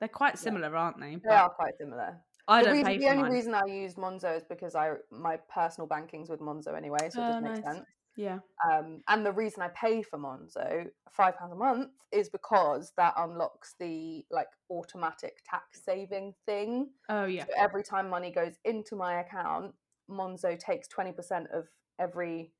They're 0.00 0.08
quite 0.08 0.38
similar, 0.38 0.74
aren't 0.74 1.00
they? 1.00 1.16
They 1.16 1.34
are 1.34 1.50
quite 1.50 1.76
similar. 1.78 2.18
I 2.48 2.60
the 2.62 2.68
don't 2.68 2.76
reason, 2.76 2.92
pay 2.92 2.98
the 2.98 3.08
only 3.08 3.22
mine. 3.22 3.32
reason 3.32 3.54
I 3.54 3.64
use 3.66 3.94
Monzo 3.94 4.36
is 4.36 4.44
because 4.44 4.74
I 4.74 4.92
my 5.10 5.36
personal 5.52 5.86
banking's 5.88 6.30
with 6.30 6.40
Monzo 6.40 6.76
anyway, 6.76 7.10
so 7.10 7.20
it 7.20 7.24
Oh, 7.24 7.32
does 7.32 7.42
make 7.42 7.56
nice. 7.56 7.64
sense. 7.64 7.84
Yeah. 8.16 8.38
Um, 8.70 9.02
and 9.08 9.24
the 9.26 9.32
reason 9.32 9.62
I 9.62 9.68
pay 9.68 10.02
for 10.02 10.18
Monzo 10.18 10.86
five 11.10 11.36
pounds 11.36 11.52
a 11.52 11.56
month 11.56 11.90
is 12.12 12.28
because 12.30 12.92
that 12.96 13.12
unlocks 13.16 13.74
the 13.78 14.24
like 14.30 14.48
automatic 14.70 15.38
tax 15.48 15.82
saving 15.84 16.32
thing. 16.46 16.88
Oh 17.08 17.24
yeah. 17.26 17.44
So 17.44 17.50
every 17.58 17.82
time 17.82 18.08
money 18.08 18.30
goes 18.30 18.54
into 18.64 18.96
my 18.96 19.20
account, 19.20 19.74
Monzo 20.10 20.58
takes 20.58 20.88
twenty 20.88 21.12
percent 21.12 21.48
of 21.52 21.66
every 21.98 22.52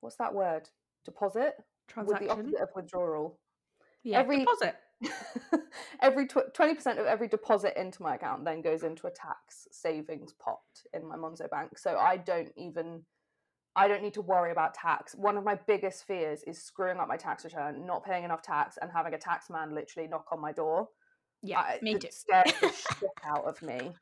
what's 0.00 0.16
that 0.16 0.34
word 0.34 0.68
deposit 1.04 1.54
Transaction. 1.88 2.26
with 2.26 2.28
the 2.28 2.32
opposite 2.34 2.60
of 2.62 2.68
withdrawal. 2.74 3.38
Yeah. 4.02 4.18
every- 4.18 4.40
Deposit. 4.40 4.76
every 6.02 6.26
twenty 6.26 6.74
percent 6.74 6.98
of 6.98 7.06
every 7.06 7.28
deposit 7.28 7.78
into 7.78 8.02
my 8.02 8.14
account 8.14 8.44
then 8.44 8.62
goes 8.62 8.82
into 8.82 9.06
a 9.06 9.10
tax 9.10 9.68
savings 9.70 10.32
pot 10.32 10.58
in 10.94 11.06
my 11.06 11.16
Monzo 11.16 11.48
bank. 11.50 11.78
So 11.78 11.96
I 11.98 12.16
don't 12.16 12.50
even 12.56 13.02
I 13.76 13.88
don't 13.88 14.02
need 14.02 14.14
to 14.14 14.22
worry 14.22 14.50
about 14.52 14.74
tax. 14.74 15.14
One 15.14 15.36
of 15.36 15.44
my 15.44 15.58
biggest 15.66 16.06
fears 16.06 16.42
is 16.44 16.60
screwing 16.62 16.96
up 16.98 17.08
my 17.08 17.18
tax 17.18 17.44
return, 17.44 17.86
not 17.86 18.04
paying 18.04 18.24
enough 18.24 18.40
tax, 18.42 18.78
and 18.80 18.90
having 18.90 19.12
a 19.14 19.18
tax 19.18 19.50
man 19.50 19.74
literally 19.74 20.08
knock 20.08 20.26
on 20.32 20.40
my 20.40 20.50
door. 20.52 20.88
Yeah. 21.42 21.60
I, 21.60 21.78
me 21.82 21.92
it 21.92 22.00
too. 22.00 22.08
scares 22.10 22.52
the 22.60 22.72
shit 22.72 23.10
out 23.24 23.44
of 23.44 23.60
me. 23.62 23.92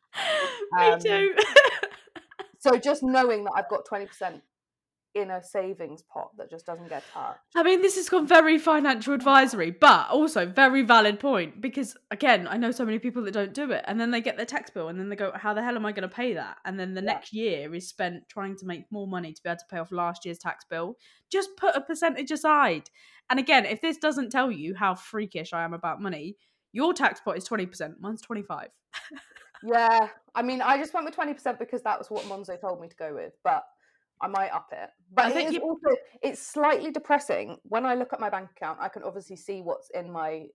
me 0.73 0.87
Um, 0.93 1.01
too. 1.01 1.35
So 2.61 2.79
just 2.79 3.03
knowing 3.03 3.45
that 3.45 3.53
I've 3.55 3.69
got 3.69 3.85
twenty 3.85 4.07
percent 4.07 4.43
in 5.15 5.31
a 5.31 5.43
savings 5.43 6.03
pot 6.03 6.31
that 6.37 6.51
just 6.51 6.67
doesn't 6.67 6.89
get 6.89 7.05
touched. 7.13 7.39
I 7.55 7.63
mean, 7.63 7.83
this 7.83 7.97
has 7.97 8.09
gone 8.09 8.27
very 8.27 8.59
financial 8.59 9.15
advisory, 9.15 9.71
but 9.71 10.11
also 10.11 10.45
very 10.47 10.83
valid 10.83 11.21
point 11.21 11.61
because, 11.61 11.97
again, 12.11 12.49
I 12.49 12.57
know 12.57 12.71
so 12.73 12.85
many 12.85 12.99
people 12.99 13.23
that 13.25 13.33
don't 13.33 13.55
do 13.55 13.71
it, 13.71 13.85
and 13.87 14.01
then 14.01 14.11
they 14.11 14.21
get 14.21 14.37
their 14.37 14.47
tax 14.47 14.71
bill, 14.71 14.89
and 14.89 14.99
then 14.99 15.09
they 15.09 15.17
go, 15.17 15.33
"How 15.35 15.55
the 15.55 15.63
hell 15.63 15.77
am 15.77 15.87
I 15.87 15.93
going 15.93 16.09
to 16.09 16.15
pay 16.15 16.35
that?" 16.35 16.57
And 16.65 16.79
then 16.79 16.95
the 16.95 17.01
Yeah. 17.01 17.13
next 17.13 17.33
year 17.33 17.75
is 17.75 17.89
spent 17.89 18.29
trying 18.29 18.57
to 18.57 18.67
make 18.67 18.91
more 18.91 19.07
money 19.07 19.33
to 19.33 19.43
be 19.43 19.49
able 19.49 19.59
to 19.59 19.65
pay 19.71 19.79
off 19.79 19.93
last 19.93 20.25
year's 20.25 20.39
tax 20.39 20.65
bill. 20.65 20.97
Just 21.31 21.57
put 21.57 21.77
a 21.77 21.81
percentage 21.81 22.31
aside. 22.31 22.91
And 23.31 23.39
again, 23.39 23.65
if 23.67 23.81
this 23.81 23.97
doesn't 23.99 24.31
tell 24.31 24.51
you 24.51 24.75
how 24.75 24.95
freakish 24.95 25.53
I 25.53 25.65
am 25.65 25.73
about 25.75 26.01
money, 26.03 26.37
your 26.73 26.93
tax 26.93 27.21
pot 27.21 27.37
is 27.39 27.45
twenty 27.45 27.67
percent, 27.67 28.01
mine's 28.01 28.21
twenty 28.21 28.43
five. 28.43 28.69
Yeah, 29.67 30.09
I 30.35 30.43
mean, 30.43 30.61
I 30.61 30.77
just 30.77 30.93
went 30.93 31.07
with 31.07 31.15
twenty 31.15 31.33
percent 31.33 31.59
because 31.59 31.81
that 31.85 31.99
was 31.99 32.11
what 32.11 32.25
Monzo 32.25 32.61
told 32.61 32.83
me 32.83 32.89
to 32.89 32.97
go 32.97 33.15
with, 33.15 33.33
but 33.43 33.65
I 34.25 34.29
might 34.29 34.51
up 34.51 34.69
it. 34.73 34.91
But 35.13 35.27
I 35.27 35.31
think 35.31 35.53
you- 35.53 35.61
also 35.61 35.97
it's 36.23 36.41
slightly 36.41 36.91
depressing 36.91 37.59
when 37.65 37.85
I 37.87 37.95
look 37.95 38.13
at 38.13 38.21
my 38.21 38.31
bank 38.31 38.51
account. 38.51 38.79
I 38.81 38.89
can 38.89 39.03
obviously 39.03 39.37
see 39.37 39.61
what's 39.63 39.91
in 39.91 40.11
my 40.11 40.49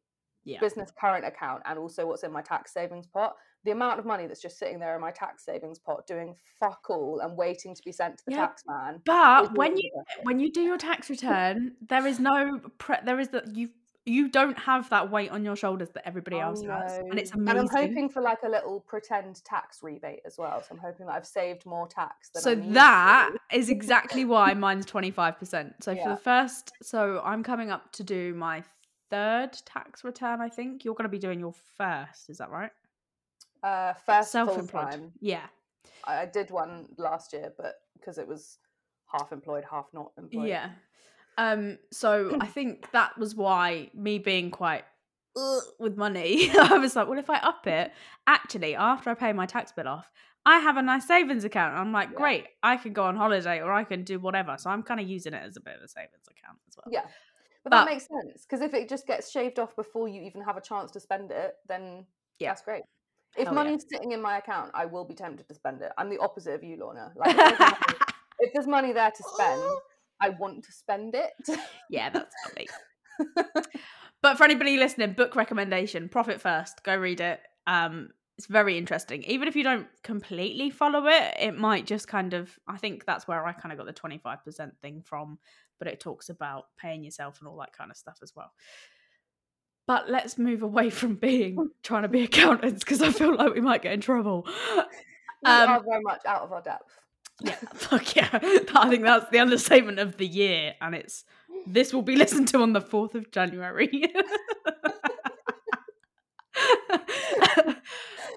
Yeah. 0.45 0.59
business 0.59 0.89
current 0.91 1.25
account 1.25 1.61
and 1.65 1.77
also 1.77 2.07
what's 2.07 2.23
in 2.23 2.31
my 2.31 2.41
tax 2.41 2.73
savings 2.73 3.07
pot. 3.07 3.35
The 3.65 3.71
amount 3.71 3.99
of 3.99 4.05
money 4.05 4.25
that's 4.25 4.41
just 4.41 4.57
sitting 4.57 4.79
there 4.79 4.95
in 4.95 5.01
my 5.01 5.11
tax 5.11 5.43
savings 5.43 5.79
pot 5.79 6.07
doing 6.07 6.35
fuck 6.59 6.89
all 6.89 7.19
and 7.19 7.37
waiting 7.37 7.75
to 7.75 7.81
be 7.83 7.91
sent 7.91 8.17
to 8.19 8.23
the 8.25 8.31
Yeah, 8.31 8.47
tax 8.47 8.63
man. 8.65 9.01
But 9.05 9.57
when 9.57 9.75
you 9.77 9.91
when 10.23 10.39
you 10.39 10.49
do 10.51 10.61
your 10.61 10.77
tax 10.77 11.09
return, 11.09 11.75
there 11.81 12.07
is 12.07 12.19
no 12.19 12.59
pre- 12.77 13.01
there 13.03 13.19
is 13.19 13.29
that 13.29 13.53
you 13.55 13.69
you 14.09 14.29
don't 14.29 14.57
have 14.57 14.89
that 14.89 15.11
weight 15.11 15.31
on 15.31 15.45
your 15.45 15.55
shoulders 15.55 15.89
that 15.93 16.07
everybody 16.07 16.37
I 16.37 16.45
else 16.45 16.61
has, 16.63 16.97
and 16.97 17.17
it's 17.19 17.31
amazing. 17.31 17.49
And 17.49 17.59
I'm 17.59 17.67
hoping 17.67 18.09
for 18.09 18.21
like 18.21 18.43
a 18.43 18.49
little 18.49 18.79
pretend 18.81 19.43
tax 19.45 19.81
rebate 19.81 20.21
as 20.25 20.37
well. 20.37 20.61
So 20.61 20.67
I'm 20.71 20.79
hoping 20.79 21.05
that 21.05 21.15
I've 21.15 21.27
saved 21.27 21.65
more 21.65 21.87
tax 21.87 22.29
than 22.29 22.41
so 22.41 22.55
that 22.55 23.31
is 23.53 23.69
exactly 23.69 24.25
why 24.25 24.53
mine's 24.53 24.85
twenty 24.85 25.11
five 25.11 25.37
percent. 25.37 25.75
So 25.81 25.95
for 25.95 26.09
the 26.09 26.17
first, 26.17 26.71
so 26.81 27.21
I'm 27.23 27.43
coming 27.43 27.71
up 27.71 27.91
to 27.93 28.03
do 28.03 28.33
my 28.33 28.63
third 29.09 29.53
tax 29.65 30.03
return. 30.03 30.41
I 30.41 30.49
think 30.49 30.83
you're 30.83 30.95
going 30.95 31.03
to 31.03 31.09
be 31.09 31.19
doing 31.19 31.39
your 31.39 31.53
first. 31.77 32.29
Is 32.29 32.37
that 32.39 32.49
right? 32.49 32.71
Uh, 33.63 33.93
first 34.05 34.31
Self-employed. 34.31 34.91
time. 34.91 35.11
Yeah. 35.19 35.47
I 36.05 36.21
I 36.21 36.25
did 36.25 36.51
one 36.51 36.87
last 36.97 37.33
year, 37.33 37.53
but 37.57 37.75
because 37.93 38.17
it 38.17 38.27
was 38.27 38.57
half 39.11 39.31
employed, 39.31 39.65
half 39.69 39.87
not 39.93 40.11
employed. 40.17 40.47
Yeah. 40.47 40.69
Um. 41.39 41.77
So 41.91 42.37
I 42.39 42.45
think 42.55 42.91
that 42.91 43.17
was 43.17 43.35
why 43.35 43.89
me 43.93 44.19
being 44.19 44.51
quite 44.51 44.83
with 45.79 45.95
money, 45.95 46.49
I 46.59 46.77
was 46.77 46.95
like, 46.95 47.07
well, 47.07 47.17
if 47.19 47.29
I 47.29 47.37
up 47.37 47.65
it, 47.67 47.91
actually, 48.27 48.75
after 48.75 49.09
I 49.09 49.13
pay 49.13 49.31
my 49.31 49.45
tax 49.45 49.71
bill 49.71 49.87
off, 49.87 50.11
I 50.45 50.59
have 50.59 50.75
a 50.77 50.81
nice 50.81 51.07
savings 51.07 51.45
account. 51.45 51.75
I'm 51.77 51.91
like, 51.93 52.09
Yeah. 52.11 52.17
great, 52.17 52.45
I 52.61 52.75
can 52.77 52.91
go 52.93 53.03
on 53.03 53.15
holiday 53.15 53.61
or 53.61 53.71
I 53.71 53.83
can 53.85 54.03
do 54.03 54.19
whatever. 54.19 54.55
So 54.59 54.69
I'm 54.69 54.83
kind 54.83 54.99
of 54.99 55.07
using 55.07 55.33
it 55.33 55.41
as 55.45 55.55
a 55.55 55.61
bit 55.61 55.75
of 55.77 55.83
a 55.83 55.87
savings 55.87 56.27
account 56.29 56.57
as 56.67 56.75
well. 56.77 56.91
Yeah. 56.91 57.03
But, 57.63 57.69
But- 57.71 57.85
that 57.85 57.89
makes 57.89 58.07
sense 58.07 58.45
because 58.45 58.61
if 58.61 58.73
it 58.73 58.89
just 58.89 59.07
gets 59.07 59.31
shaved 59.31 59.59
off 59.59 59.75
before 59.75 60.07
you 60.09 60.21
even 60.23 60.41
have 60.41 60.57
a 60.57 60.61
chance 60.61 60.91
to 60.91 60.99
spend 60.99 61.31
it, 61.31 61.53
then 61.69 62.05
Yeah. 62.39 62.49
that's 62.49 62.63
great. 62.63 62.83
If 63.37 63.45
Hell 63.45 63.53
yeah. 63.53 63.63
money's 63.63 63.85
sitting 63.89 64.11
in 64.11 64.21
my 64.21 64.39
account, 64.39 64.71
I 64.73 64.85
will 64.87 65.05
be 65.05 65.13
tempted 65.13 65.47
to 65.47 65.53
spend 65.55 65.81
it. 65.83 65.91
I'm 65.97 66.09
the 66.09 66.17
opposite 66.17 66.55
of 66.55 66.63
you, 66.63 66.77
Lorna. 66.77 67.13
Like, 67.15 67.29
if 67.37 67.37
there's 67.37 67.59
money, 67.59 67.97
if 68.39 68.53
there's 68.53 68.67
money 68.67 68.91
there 68.93 69.11
to 69.11 69.23
spend, 69.35 69.61
I 70.21 70.29
want 70.29 70.63
to 70.65 70.71
spend 70.71 71.15
it. 71.15 71.31
yeah, 71.89 72.09
that's 72.09 72.35
funny. 72.47 72.67
but 74.21 74.37
for 74.37 74.43
anybody 74.43 74.77
listening, 74.77 75.13
book 75.13 75.35
recommendation, 75.35 76.09
Profit 76.09 76.41
First, 76.41 76.83
go 76.83 76.95
read 76.95 77.21
it. 77.21 77.39
Um, 77.67 78.09
it's 78.37 78.47
very 78.47 78.77
interesting. 78.77 79.23
Even 79.23 79.47
if 79.49 79.55
you 79.55 79.63
don't 79.63 79.87
completely 80.03 80.69
follow 80.69 81.07
it, 81.07 81.35
it 81.39 81.57
might 81.57 81.85
just 81.85 82.07
kind 82.07 82.33
of. 82.33 82.57
I 82.67 82.77
think 82.77 83.05
that's 83.05 83.27
where 83.27 83.45
I 83.45 83.51
kind 83.51 83.71
of 83.73 83.77
got 83.77 83.87
the 83.87 83.93
twenty 83.93 84.17
five 84.17 84.43
percent 84.43 84.73
thing 84.81 85.01
from. 85.03 85.39
But 85.77 85.87
it 85.87 85.99
talks 85.99 86.29
about 86.29 86.65
paying 86.77 87.03
yourself 87.03 87.39
and 87.39 87.47
all 87.47 87.57
that 87.59 87.73
kind 87.73 87.91
of 87.91 87.97
stuff 87.97 88.19
as 88.21 88.33
well. 88.35 88.51
But 89.87 90.09
let's 90.09 90.37
move 90.37 90.61
away 90.61 90.89
from 90.91 91.15
being 91.15 91.69
trying 91.83 92.03
to 92.03 92.09
be 92.09 92.23
accountants 92.23 92.83
because 92.83 93.01
I 93.01 93.11
feel 93.11 93.35
like 93.35 93.53
we 93.53 93.61
might 93.61 93.81
get 93.81 93.93
in 93.93 94.01
trouble. 94.01 94.45
we 94.45 95.49
Um, 95.49 95.69
are 95.69 95.83
very 95.83 96.01
much 96.01 96.21
out 96.25 96.41
of 96.43 96.51
our 96.53 96.61
depth. 96.61 96.97
Yeah, 97.41 97.55
fuck 97.73 98.15
yeah. 98.15 98.29
I 98.75 98.89
think 98.89 99.03
that's 99.03 99.29
the 99.29 99.39
understatement 99.39 99.99
of 99.99 100.17
the 100.17 100.27
year, 100.27 100.75
and 100.81 100.95
it's 100.95 101.23
this 101.65 101.93
will 101.93 102.01
be 102.01 102.15
listened 102.23 102.47
to 102.49 102.61
on 102.61 102.73
the 102.73 102.81
4th 102.81 103.15
of 103.15 103.31
January. 103.31 104.11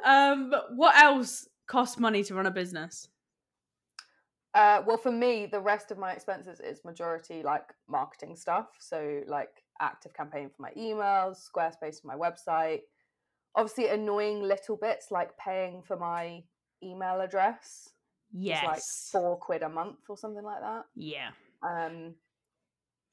um, 0.04 0.54
what 0.74 1.00
else 1.00 1.48
costs 1.66 1.98
money 1.98 2.22
to 2.24 2.34
run 2.34 2.46
a 2.46 2.50
business? 2.50 3.08
Uh, 4.54 4.82
well, 4.86 4.98
for 4.98 5.10
me, 5.10 5.46
the 5.46 5.60
rest 5.60 5.90
of 5.90 5.98
my 5.98 6.12
expenses 6.12 6.60
is 6.60 6.84
majority 6.84 7.42
like 7.42 7.72
marketing 7.88 8.36
stuff. 8.36 8.68
So, 8.78 9.22
like 9.26 9.62
active 9.80 10.12
campaign 10.12 10.50
for 10.54 10.60
my 10.62 10.72
emails, 10.72 11.48
Squarespace 11.50 12.02
for 12.02 12.08
my 12.08 12.16
website. 12.16 12.80
Obviously, 13.54 13.88
annoying 13.88 14.42
little 14.42 14.76
bits 14.76 15.10
like 15.10 15.36
paying 15.38 15.82
for 15.82 15.96
my 15.96 16.42
email 16.82 17.20
address 17.20 17.92
yes 18.32 18.64
like 18.64 18.80
four 19.22 19.36
quid 19.36 19.62
a 19.62 19.68
month 19.68 19.98
or 20.08 20.16
something 20.16 20.42
like 20.44 20.60
that. 20.60 20.84
yeah 20.94 21.30
Um, 21.62 22.14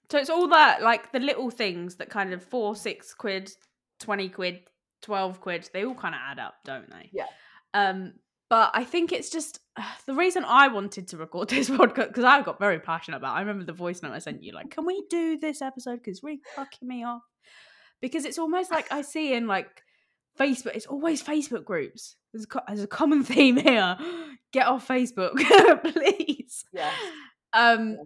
so 0.09 0.17
it's 0.17 0.29
all 0.29 0.47
that 0.49 0.81
like 0.81 1.11
the 1.11 1.19
little 1.19 1.49
things 1.51 1.95
that 1.97 2.09
kind 2.09 2.33
of 2.33 2.43
four 2.43 2.75
six 2.75 3.13
quid 3.13 3.51
20 3.99 4.29
quid 4.29 4.59
12 5.01 5.39
quid 5.41 5.69
they 5.73 5.85
all 5.85 5.93
kind 5.95 6.15
of 6.15 6.21
add 6.23 6.39
up 6.39 6.55
don't 6.65 6.89
they 6.89 7.09
Yeah. 7.13 7.25
um 7.73 8.13
but 8.49 8.71
i 8.73 8.83
think 8.83 9.11
it's 9.11 9.29
just 9.29 9.59
the 10.07 10.13
reason 10.15 10.43
i 10.45 10.67
wanted 10.67 11.07
to 11.09 11.17
record 11.17 11.49
this 11.49 11.69
podcast 11.69 12.07
because 12.07 12.23
i 12.23 12.41
got 12.41 12.59
very 12.59 12.79
passionate 12.79 13.17
about 13.17 13.33
it. 13.35 13.37
i 13.37 13.39
remember 13.41 13.65
the 13.65 13.73
voice 13.73 14.01
note 14.01 14.13
i 14.13 14.19
sent 14.19 14.43
you 14.43 14.53
like 14.53 14.71
can 14.71 14.85
we 14.85 15.03
do 15.09 15.37
this 15.37 15.61
episode 15.61 15.97
because 15.97 16.17
it's 16.17 16.23
really 16.23 16.41
fucking 16.55 16.87
me 16.87 17.03
off 17.03 17.21
because 18.01 18.25
it's 18.25 18.39
almost 18.39 18.71
like 18.71 18.91
i 18.91 19.01
see 19.01 19.33
in 19.33 19.47
like 19.47 19.83
facebook 20.39 20.75
it's 20.75 20.85
always 20.85 21.21
facebook 21.23 21.65
groups. 21.65 22.15
There's 22.33 22.45
a, 22.45 22.47
co- 22.47 22.61
there's 22.67 22.83
a 22.83 22.87
common 22.87 23.23
theme 23.31 23.57
here. 23.57 23.97
Get 24.53 24.67
off 24.67 24.87
facebook 24.87 25.35
please. 25.83 26.65
Yeah. 26.73 26.91
um 27.53 27.97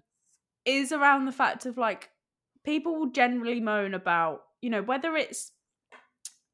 Yes. 0.66 0.86
is 0.86 0.92
around 0.92 1.26
the 1.26 1.32
fact 1.32 1.66
of 1.66 1.78
like 1.78 2.10
people 2.66 2.96
will 2.98 3.12
generally 3.12 3.60
moan 3.60 3.94
about 3.94 4.42
you 4.62 4.70
know 4.70 4.82
whether 4.82 5.16
it's 5.16 5.52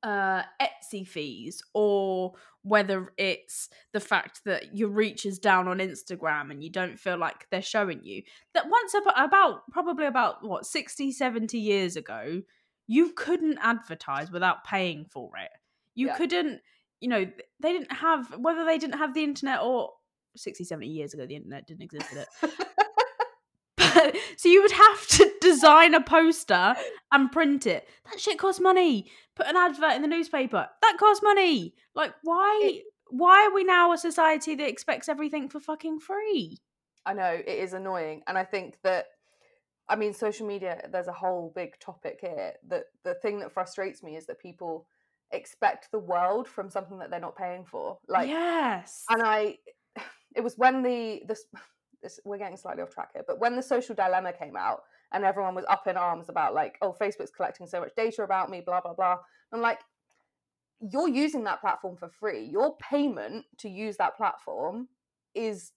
uh 0.04 0.44
Etsy 0.62 1.06
fees 1.08 1.62
or 1.74 2.34
whether 2.64 3.14
it's 3.18 3.70
the 3.94 4.00
fact 4.00 4.42
that 4.46 4.76
your 4.76 4.90
reach 4.90 5.26
is 5.26 5.40
down 5.40 5.68
on 5.68 5.80
Instagram 5.80 6.52
and 6.52 6.64
you 6.64 6.70
don't 6.70 6.98
feel 7.00 7.18
like 7.18 7.48
they're 7.52 7.62
showing 7.62 8.02
you. 8.04 8.22
That 8.54 8.70
once 8.70 8.94
ab- 8.96 9.28
about 9.28 9.62
probably 9.72 10.06
about 10.06 10.44
what 10.48 10.66
60 10.66 11.12
70 11.12 11.58
years 11.58 11.96
ago 11.96 12.42
you 12.88 13.12
couldn't 13.14 13.60
advertise 13.62 14.32
without 14.32 14.64
paying 14.64 15.06
for 15.06 15.30
it 15.38 15.52
you 16.00 16.08
Yeah. 16.08 16.18
couldn't 16.18 16.62
you 17.02 17.10
know 17.14 17.24
they 17.62 17.72
didn't 17.76 17.92
have 17.92 18.22
whether 18.40 18.64
they 18.66 18.78
didn't 18.78 18.98
have 19.04 19.14
the 19.14 19.24
internet 19.24 19.60
or 19.62 19.92
60 20.36 20.64
70 20.64 20.88
years 20.88 21.14
ago 21.14 21.26
the 21.26 21.36
internet 21.36 21.68
didn't 21.68 21.84
exist 21.84 22.10
did 22.12 22.20
it 22.20 22.28
but 23.78 24.16
so 24.38 24.50
you 24.50 24.62
would 24.62 24.72
have 24.72 25.08
to 25.08 25.32
design 25.42 25.94
a 25.94 26.02
poster 26.02 26.76
and 27.12 27.32
print 27.32 27.66
it. 27.66 27.88
That 28.06 28.20
shit 28.20 28.38
costs 28.38 28.62
money. 28.62 29.10
Put 29.36 29.48
an 29.48 29.56
advert 29.58 29.94
in 29.94 30.02
the 30.02 30.08
newspaper. 30.08 30.68
That 30.82 30.98
costs 31.00 31.24
money. 31.24 31.74
Like 31.96 32.14
why 32.24 32.82
why 33.10 33.46
are 33.46 33.54
we 33.54 33.64
now 33.64 33.92
a 33.92 33.98
society 33.98 34.56
that 34.56 34.68
expects 34.70 35.10
everything 35.10 35.50
for 35.50 35.60
fucking 35.60 36.00
free? 36.00 36.58
I 37.06 37.14
know 37.14 37.32
it 37.46 37.48
is 37.48 37.74
annoying, 37.74 38.22
and 38.28 38.38
I 38.38 38.44
think 38.44 38.78
that 38.84 39.06
I 39.88 39.96
mean 39.96 40.14
social 40.14 40.46
media. 40.46 40.88
There's 40.92 41.08
a 41.08 41.14
whole 41.14 41.52
big 41.56 41.80
topic 41.80 42.20
here. 42.22 42.54
That 42.68 42.84
the 43.04 43.16
thing 43.16 43.40
that 43.40 43.52
frustrates 43.52 44.04
me 44.04 44.16
is 44.16 44.26
that 44.28 44.40
people 44.40 44.88
expect 45.32 45.92
the 45.92 46.00
world 46.00 46.48
from 46.48 46.70
something 46.70 47.00
that 47.00 47.10
they're 47.10 47.20
not 47.20 47.36
paying 47.36 47.66
for. 47.66 47.98
Like, 48.08 48.28
yes. 48.28 49.04
and 49.10 49.22
I, 49.24 49.58
it 50.36 50.44
was 50.44 50.56
when 50.58 50.84
the 50.84 51.22
this, 51.28 51.46
this 52.02 52.20
we're 52.26 52.38
getting 52.38 52.58
slightly 52.58 52.84
off 52.84 52.92
track 52.92 53.10
here, 53.14 53.24
but 53.28 53.40
when 53.40 53.56
the 53.56 53.64
social 53.64 53.96
dilemma 53.96 54.34
came 54.34 54.56
out 54.56 54.82
and 55.12 55.24
everyone 55.24 55.56
was 55.56 55.66
up 55.70 55.88
in 55.88 55.98
arms 55.98 56.30
about 56.30 56.54
like, 56.54 56.78
oh, 56.82 56.96
Facebook's 57.00 57.32
collecting 57.32 57.68
so 57.68 57.80
much 57.80 57.92
data 57.96 58.24
about 58.24 58.50
me, 58.50 58.62
blah 58.62 58.82
blah 58.82 58.94
blah. 58.94 59.18
I'm 59.52 59.62
like, 59.62 59.80
you're 60.80 61.10
using 61.10 61.44
that 61.46 61.62
platform 61.62 61.98
for 61.98 62.10
free. 62.10 62.44
Your 62.44 62.76
payment 62.78 63.46
to 63.58 63.70
use 63.70 63.98
that 63.98 64.16
platform 64.16 64.88
is 65.36 65.72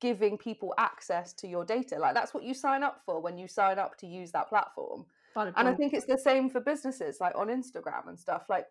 giving 0.00 0.36
people 0.36 0.74
access 0.78 1.32
to 1.32 1.46
your 1.46 1.64
data. 1.64 1.96
Like 1.98 2.14
that's 2.14 2.34
what 2.34 2.42
you 2.42 2.54
sign 2.54 2.82
up 2.82 3.02
for 3.06 3.20
when 3.20 3.38
you 3.38 3.46
sign 3.46 3.78
up 3.78 3.96
to 3.98 4.06
use 4.06 4.32
that 4.32 4.48
platform. 4.48 5.06
And 5.36 5.68
I 5.68 5.74
think 5.74 5.94
it's 5.94 6.06
the 6.06 6.18
same 6.18 6.50
for 6.50 6.60
businesses, 6.60 7.18
like 7.20 7.34
on 7.36 7.48
Instagram 7.48 8.08
and 8.08 8.18
stuff. 8.18 8.46
Like 8.48 8.66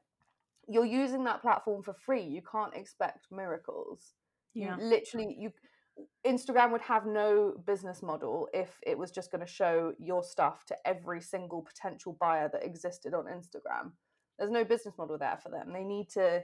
you're 0.67 0.85
using 0.85 1.23
that 1.25 1.41
platform 1.41 1.83
for 1.83 1.93
free. 1.93 2.23
You 2.23 2.41
can't 2.49 2.73
expect 2.75 3.27
miracles. 3.31 4.13
yeah. 4.53 4.77
You 4.77 4.83
literally 4.83 5.35
you 5.37 5.51
Instagram 6.25 6.71
would 6.71 6.81
have 6.81 7.05
no 7.05 7.53
business 7.65 8.01
model 8.01 8.47
if 8.53 8.79
it 8.85 8.97
was 8.97 9.11
just 9.11 9.31
going 9.31 9.45
to 9.45 9.51
show 9.51 9.93
your 9.99 10.23
stuff 10.23 10.65
to 10.65 10.75
every 10.85 11.21
single 11.21 11.61
potential 11.61 12.17
buyer 12.19 12.49
that 12.51 12.63
existed 12.63 13.13
on 13.13 13.25
Instagram. 13.25 13.91
There's 14.39 14.51
no 14.51 14.63
business 14.63 14.95
model 14.97 15.17
there 15.17 15.37
for 15.41 15.49
them. 15.49 15.73
They 15.73 15.83
need 15.83 16.09
to 16.11 16.43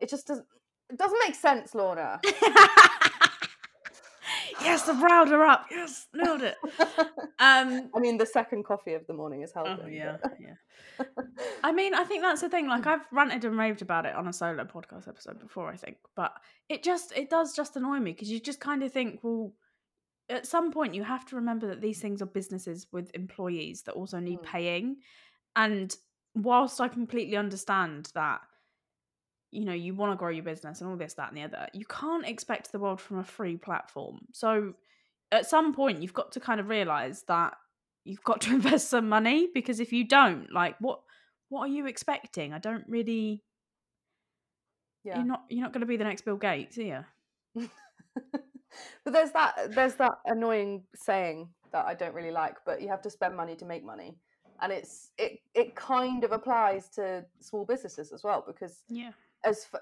it 0.00 0.08
just 0.08 0.26
doesn't 0.26 0.46
it 0.90 0.98
doesn't 0.98 1.18
make 1.24 1.34
sense, 1.34 1.74
Lorna. 1.74 2.20
yes, 4.66 4.82
the 4.82 4.94
her 4.94 5.44
up. 5.44 5.66
Yes, 5.70 6.06
nailed 6.14 6.42
it. 6.42 6.56
Um 7.38 7.90
I 7.94 8.00
mean, 8.00 8.16
the 8.16 8.24
second 8.26 8.64
coffee 8.64 8.94
of 8.94 9.06
the 9.06 9.12
morning 9.12 9.42
is 9.42 9.52
helping. 9.52 9.72
Oh 9.74 9.82
but- 9.82 9.92
yeah, 9.92 10.16
yeah. 10.40 11.04
I 11.64 11.72
mean, 11.72 11.92
I 11.94 12.04
think 12.04 12.22
that's 12.22 12.40
the 12.40 12.48
thing. 12.48 12.66
Like, 12.66 12.86
I've 12.86 13.06
ranted 13.12 13.44
and 13.44 13.58
raved 13.58 13.82
about 13.82 14.06
it 14.06 14.14
on 14.14 14.26
a 14.28 14.32
solo 14.32 14.64
podcast 14.64 15.06
episode 15.08 15.38
before, 15.38 15.68
I 15.68 15.76
think, 15.76 15.98
but 16.14 16.32
it 16.70 16.82
just 16.82 17.12
it 17.16 17.28
does 17.28 17.54
just 17.54 17.76
annoy 17.76 17.98
me 17.98 18.12
because 18.12 18.30
you 18.30 18.40
just 18.40 18.60
kind 18.60 18.82
of 18.82 18.90
think, 18.92 19.20
well, 19.22 19.52
at 20.30 20.46
some 20.46 20.72
point 20.72 20.94
you 20.94 21.02
have 21.04 21.26
to 21.26 21.36
remember 21.36 21.66
that 21.68 21.82
these 21.82 22.00
things 22.00 22.22
are 22.22 22.26
businesses 22.26 22.86
with 22.90 23.10
employees 23.14 23.82
that 23.82 23.92
also 23.92 24.18
need 24.18 24.40
Mm. 24.40 24.44
paying, 24.44 24.96
and 25.54 25.94
whilst 26.34 26.80
I 26.80 26.88
completely 26.88 27.36
understand 27.36 28.10
that, 28.14 28.40
you 29.56 29.64
know, 29.64 29.72
you 29.72 29.94
want 29.94 30.12
to 30.12 30.16
grow 30.16 30.30
your 30.30 30.44
business 30.44 30.80
and 30.80 30.90
all 30.90 30.96
this, 30.96 31.14
that, 31.14 31.28
and 31.28 31.36
the 31.36 31.42
other, 31.42 31.68
you 31.72 31.84
can't 31.86 32.26
expect 32.26 32.72
the 32.72 32.78
world 32.78 33.00
from 33.00 33.18
a 33.18 33.24
free 33.24 33.56
platform. 33.56 34.20
So, 34.32 34.74
at 35.32 35.46
some 35.46 35.74
point, 35.74 36.02
you've 36.02 36.14
got 36.14 36.32
to 36.32 36.40
kind 36.40 36.60
of 36.60 36.68
realize 36.68 37.24
that 37.28 37.54
you've 38.04 38.22
got 38.22 38.40
to 38.42 38.50
invest 38.54 38.88
some 38.90 39.08
money 39.08 39.48
because 39.52 39.80
if 39.80 39.92
you 39.92 40.06
don't 40.06 40.52
like 40.52 40.76
what 40.78 41.00
what 41.48 41.62
are 41.62 41.72
you 41.72 41.86
expecting 41.86 42.52
i 42.52 42.58
don't 42.58 42.84
really 42.88 43.42
yeah. 45.04 45.16
you're 45.16 45.26
not 45.26 45.44
you're 45.48 45.62
not 45.62 45.72
going 45.72 45.80
to 45.80 45.86
be 45.86 45.96
the 45.96 46.04
next 46.04 46.24
bill 46.24 46.36
gates 46.36 46.78
are 46.78 46.82
you 46.82 47.04
but 49.04 49.12
there's 49.12 49.32
that 49.32 49.70
there's 49.70 49.94
that 49.94 50.18
annoying 50.26 50.82
saying 50.94 51.48
that 51.72 51.86
I 51.86 51.94
don't 51.94 52.14
really 52.14 52.30
like, 52.30 52.56
but 52.64 52.80
you 52.80 52.88
have 52.88 53.02
to 53.02 53.10
spend 53.10 53.36
money 53.36 53.54
to 53.56 53.64
make 53.64 53.84
money. 53.84 54.16
And 54.62 54.72
it's 54.72 55.10
it 55.18 55.40
it 55.54 55.76
kind 55.76 56.24
of 56.24 56.32
applies 56.32 56.88
to 56.90 57.24
small 57.40 57.66
businesses 57.66 58.10
as 58.12 58.24
well 58.24 58.42
because 58.46 58.82
yeah 58.88 59.10
as 59.46 59.66
f- 59.72 59.80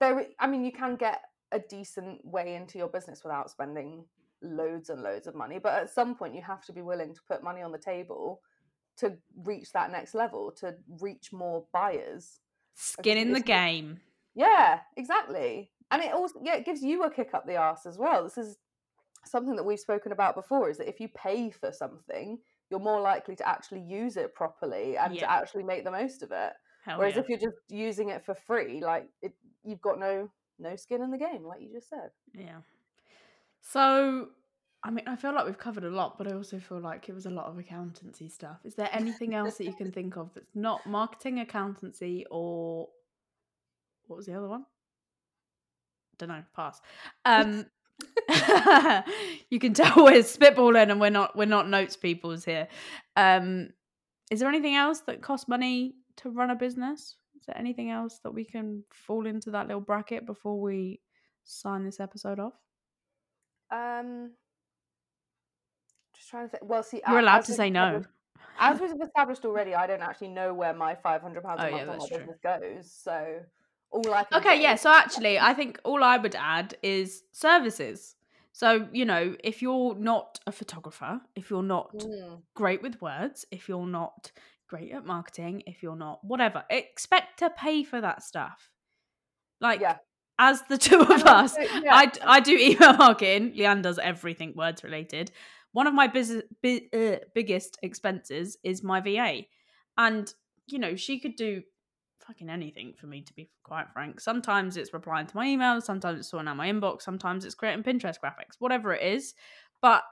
there 0.00 0.26
I 0.38 0.46
mean 0.46 0.64
you 0.64 0.72
can 0.72 0.96
get 0.96 1.22
a 1.52 1.58
decent 1.58 2.24
way 2.24 2.54
into 2.54 2.78
your 2.78 2.88
business 2.88 3.22
without 3.24 3.50
spending 3.50 4.04
loads 4.42 4.90
and 4.90 5.02
loads 5.02 5.26
of 5.26 5.34
money, 5.34 5.58
but 5.58 5.74
at 5.74 5.90
some 5.90 6.14
point 6.14 6.34
you 6.34 6.42
have 6.42 6.64
to 6.66 6.72
be 6.72 6.82
willing 6.82 7.14
to 7.14 7.20
put 7.28 7.42
money 7.42 7.62
on 7.62 7.72
the 7.72 7.78
table 7.78 8.40
to 8.98 9.16
reach 9.44 9.72
that 9.72 9.90
next 9.90 10.14
level, 10.14 10.52
to 10.60 10.74
reach 11.00 11.32
more 11.32 11.64
buyers. 11.72 12.40
skin 12.74 13.18
in 13.18 13.32
the 13.32 13.40
game 13.40 13.98
Yeah, 14.34 14.80
exactly. 14.96 15.70
And 15.90 16.02
it 16.02 16.12
also 16.12 16.40
yeah, 16.42 16.56
it 16.56 16.64
gives 16.64 16.82
you 16.82 17.04
a 17.04 17.10
kick 17.10 17.30
up 17.32 17.46
the 17.46 17.56
arse 17.56 17.86
as 17.86 17.98
well. 17.98 18.24
This 18.24 18.38
is 18.38 18.58
something 19.24 19.56
that 19.56 19.64
we've 19.64 19.80
spoken 19.80 20.12
about 20.12 20.34
before 20.34 20.68
is 20.70 20.78
that 20.78 20.88
if 20.88 21.00
you 21.00 21.08
pay 21.08 21.50
for 21.50 21.72
something, 21.72 22.38
you're 22.70 22.80
more 22.80 23.00
likely 23.00 23.36
to 23.36 23.48
actually 23.48 23.80
use 23.80 24.16
it 24.16 24.34
properly 24.34 24.96
and 24.96 25.18
to 25.18 25.30
actually 25.30 25.62
make 25.62 25.84
the 25.84 25.90
most 25.90 26.22
of 26.22 26.30
it. 26.32 26.52
Hell 26.86 26.98
Whereas 26.98 27.14
yeah. 27.16 27.20
if 27.22 27.28
you're 27.28 27.38
just 27.38 27.58
using 27.68 28.08
it 28.10 28.24
for 28.24 28.34
free, 28.34 28.80
like 28.80 29.08
it 29.20 29.32
you've 29.64 29.82
got 29.82 29.98
no 29.98 30.30
no 30.58 30.76
skin 30.76 31.02
in 31.02 31.10
the 31.10 31.18
game, 31.18 31.44
like 31.44 31.60
you 31.60 31.70
just 31.72 31.90
said. 31.90 32.10
yeah. 32.34 32.58
So 33.60 34.28
i 34.84 34.90
mean 34.90 35.08
i 35.08 35.16
feel 35.16 35.34
like 35.34 35.46
we've 35.46 35.58
covered 35.58 35.84
a 35.84 35.90
lot 35.90 36.18
but 36.18 36.30
i 36.30 36.34
also 36.34 36.58
feel 36.58 36.78
like 36.78 37.08
it 37.08 37.14
was 37.14 37.24
a 37.26 37.30
lot 37.30 37.46
of 37.46 37.58
accountancy 37.58 38.28
stuff. 38.28 38.58
Is 38.62 38.74
there 38.74 38.90
anything 38.92 39.34
else 39.34 39.56
that 39.56 39.64
you 39.64 39.74
can 39.74 39.90
think 39.98 40.16
of 40.16 40.30
that's 40.34 40.54
not 40.54 40.86
marketing 40.86 41.40
accountancy 41.40 42.24
or 42.30 42.88
what 44.06 44.16
was 44.16 44.26
the 44.26 44.34
other 44.34 44.48
one? 44.48 44.64
Don't 46.18 46.28
know 46.28 46.42
pass. 46.54 46.80
Um 47.24 47.66
you 49.50 49.58
can 49.58 49.74
tell 49.74 49.92
we're 49.96 50.22
spitballing 50.22 50.90
and 50.90 51.00
we're 51.00 51.10
not 51.10 51.34
we're 51.34 51.46
not 51.46 51.68
notes 51.68 51.96
peoples 51.96 52.44
here. 52.44 52.68
Um 53.16 53.70
is 54.30 54.40
there 54.40 54.48
anything 54.48 54.76
else 54.76 55.00
that 55.00 55.22
costs 55.22 55.48
money 55.48 55.94
to 56.16 56.30
run 56.30 56.50
a 56.50 56.54
business 56.56 57.16
is 57.38 57.44
there 57.46 57.58
anything 57.58 57.90
else 57.90 58.18
that 58.24 58.32
we 58.32 58.44
can 58.44 58.82
fall 58.92 59.26
into 59.26 59.50
that 59.50 59.66
little 59.66 59.80
bracket 59.80 60.24
before 60.26 60.60
we 60.60 61.00
sign 61.44 61.84
this 61.84 62.00
episode 62.00 62.38
off 62.38 62.54
Um 63.70 64.32
just 66.14 66.30
trying 66.30 66.46
to 66.46 66.50
think. 66.50 66.62
Well, 66.64 66.82
see, 66.82 67.02
you're 67.06 67.18
a- 67.18 67.22
allowed 67.22 67.44
to 67.44 67.52
say 67.52 67.70
no 67.70 68.02
As 68.58 68.80
we've 68.80 68.90
established 69.02 69.44
already, 69.44 69.74
I 69.74 69.86
don't 69.86 70.00
actually 70.02 70.28
know 70.28 70.54
where 70.54 70.72
my 70.72 70.94
five 70.94 71.20
hundred 71.20 71.42
pounds 71.44 71.60
Oh, 71.60 71.66
a 71.66 71.70
yeah, 71.70 71.84
month 71.84 71.88
on 71.88 71.88
my 71.88 71.94
that's 71.98 72.08
true. 72.08 72.18
business 72.18 72.38
goes. 72.42 72.90
So 72.92 73.40
all 73.90 74.14
I 74.14 74.24
can 74.24 74.38
Okay, 74.38 74.62
yeah. 74.62 74.72
is- 74.74 74.80
So 74.80 74.90
actually, 74.90 75.38
I 75.38 75.52
think 75.52 75.78
all 75.84 76.02
I 76.02 76.16
would 76.16 76.34
add 76.34 76.76
is 76.82 77.22
services. 77.32 78.16
So, 78.52 78.88
you 78.92 79.04
know, 79.04 79.36
if 79.44 79.60
you're 79.60 79.94
not 79.94 80.40
a 80.46 80.52
photographer, 80.52 81.20
if 81.34 81.50
you're 81.50 81.62
not 81.62 81.90
Mm, 81.94 82.42
great 82.54 82.80
with 82.82 83.02
words, 83.02 83.44
if 83.50 83.68
you're 83.68 83.86
not 83.86 84.32
great 84.68 84.92
at 84.92 85.04
marketing, 85.06 85.62
if 85.66 85.82
you're 85.82 85.96
not 85.96 86.20
whatever, 86.24 86.64
expect 86.70 87.38
to 87.40 87.50
pay 87.50 87.84
for 87.84 88.00
that 88.00 88.22
stuff. 88.22 88.70
Like, 89.60 89.80
Yeah. 89.80 89.96
as 90.38 90.62
the 90.68 90.78
two 90.86 91.00
of 91.00 91.10
And 91.10 91.22
us, 91.22 91.56
also, 91.56 91.60
yeah, 91.80 91.94
I, 91.94 92.12
I 92.24 92.40
do 92.40 92.52
email 92.56 92.92
marketing. 92.98 93.52
Leanne 93.56 93.82
does 93.82 93.98
everything 93.98 94.54
words 94.56 94.82
related. 94.84 95.30
One 95.72 95.86
of 95.86 95.94
my 95.94 96.06
business, 96.06 96.42
bi- 96.62 96.88
uh, 96.92 97.16
biggest 97.34 97.78
expenses 97.82 98.56
is 98.64 98.82
my 98.82 99.00
VA. 99.00 99.42
And, 99.98 100.32
you 100.66 100.78
know, 100.78 100.96
she 100.96 101.20
could 101.20 101.36
do 101.36 101.62
fucking 102.26 102.48
anything 102.50 102.94
for 102.98 103.06
me 103.06 103.22
to 103.22 103.32
be 103.34 103.50
quite 103.62 103.86
frank. 103.92 104.20
Sometimes 104.20 104.76
it's 104.76 104.92
replying 104.92 105.26
to 105.26 105.36
my 105.36 105.46
emails, 105.46 105.82
sometimes 105.82 106.18
it's 106.18 106.28
sorting 106.30 106.48
out 106.48 106.56
my 106.56 106.68
inbox, 106.70 107.02
sometimes 107.02 107.44
it's 107.44 107.54
creating 107.54 107.84
Pinterest 107.84 108.16
graphics, 108.22 108.56
whatever 108.58 108.92
it 108.94 109.02
is. 109.02 109.34
But 109.80 110.02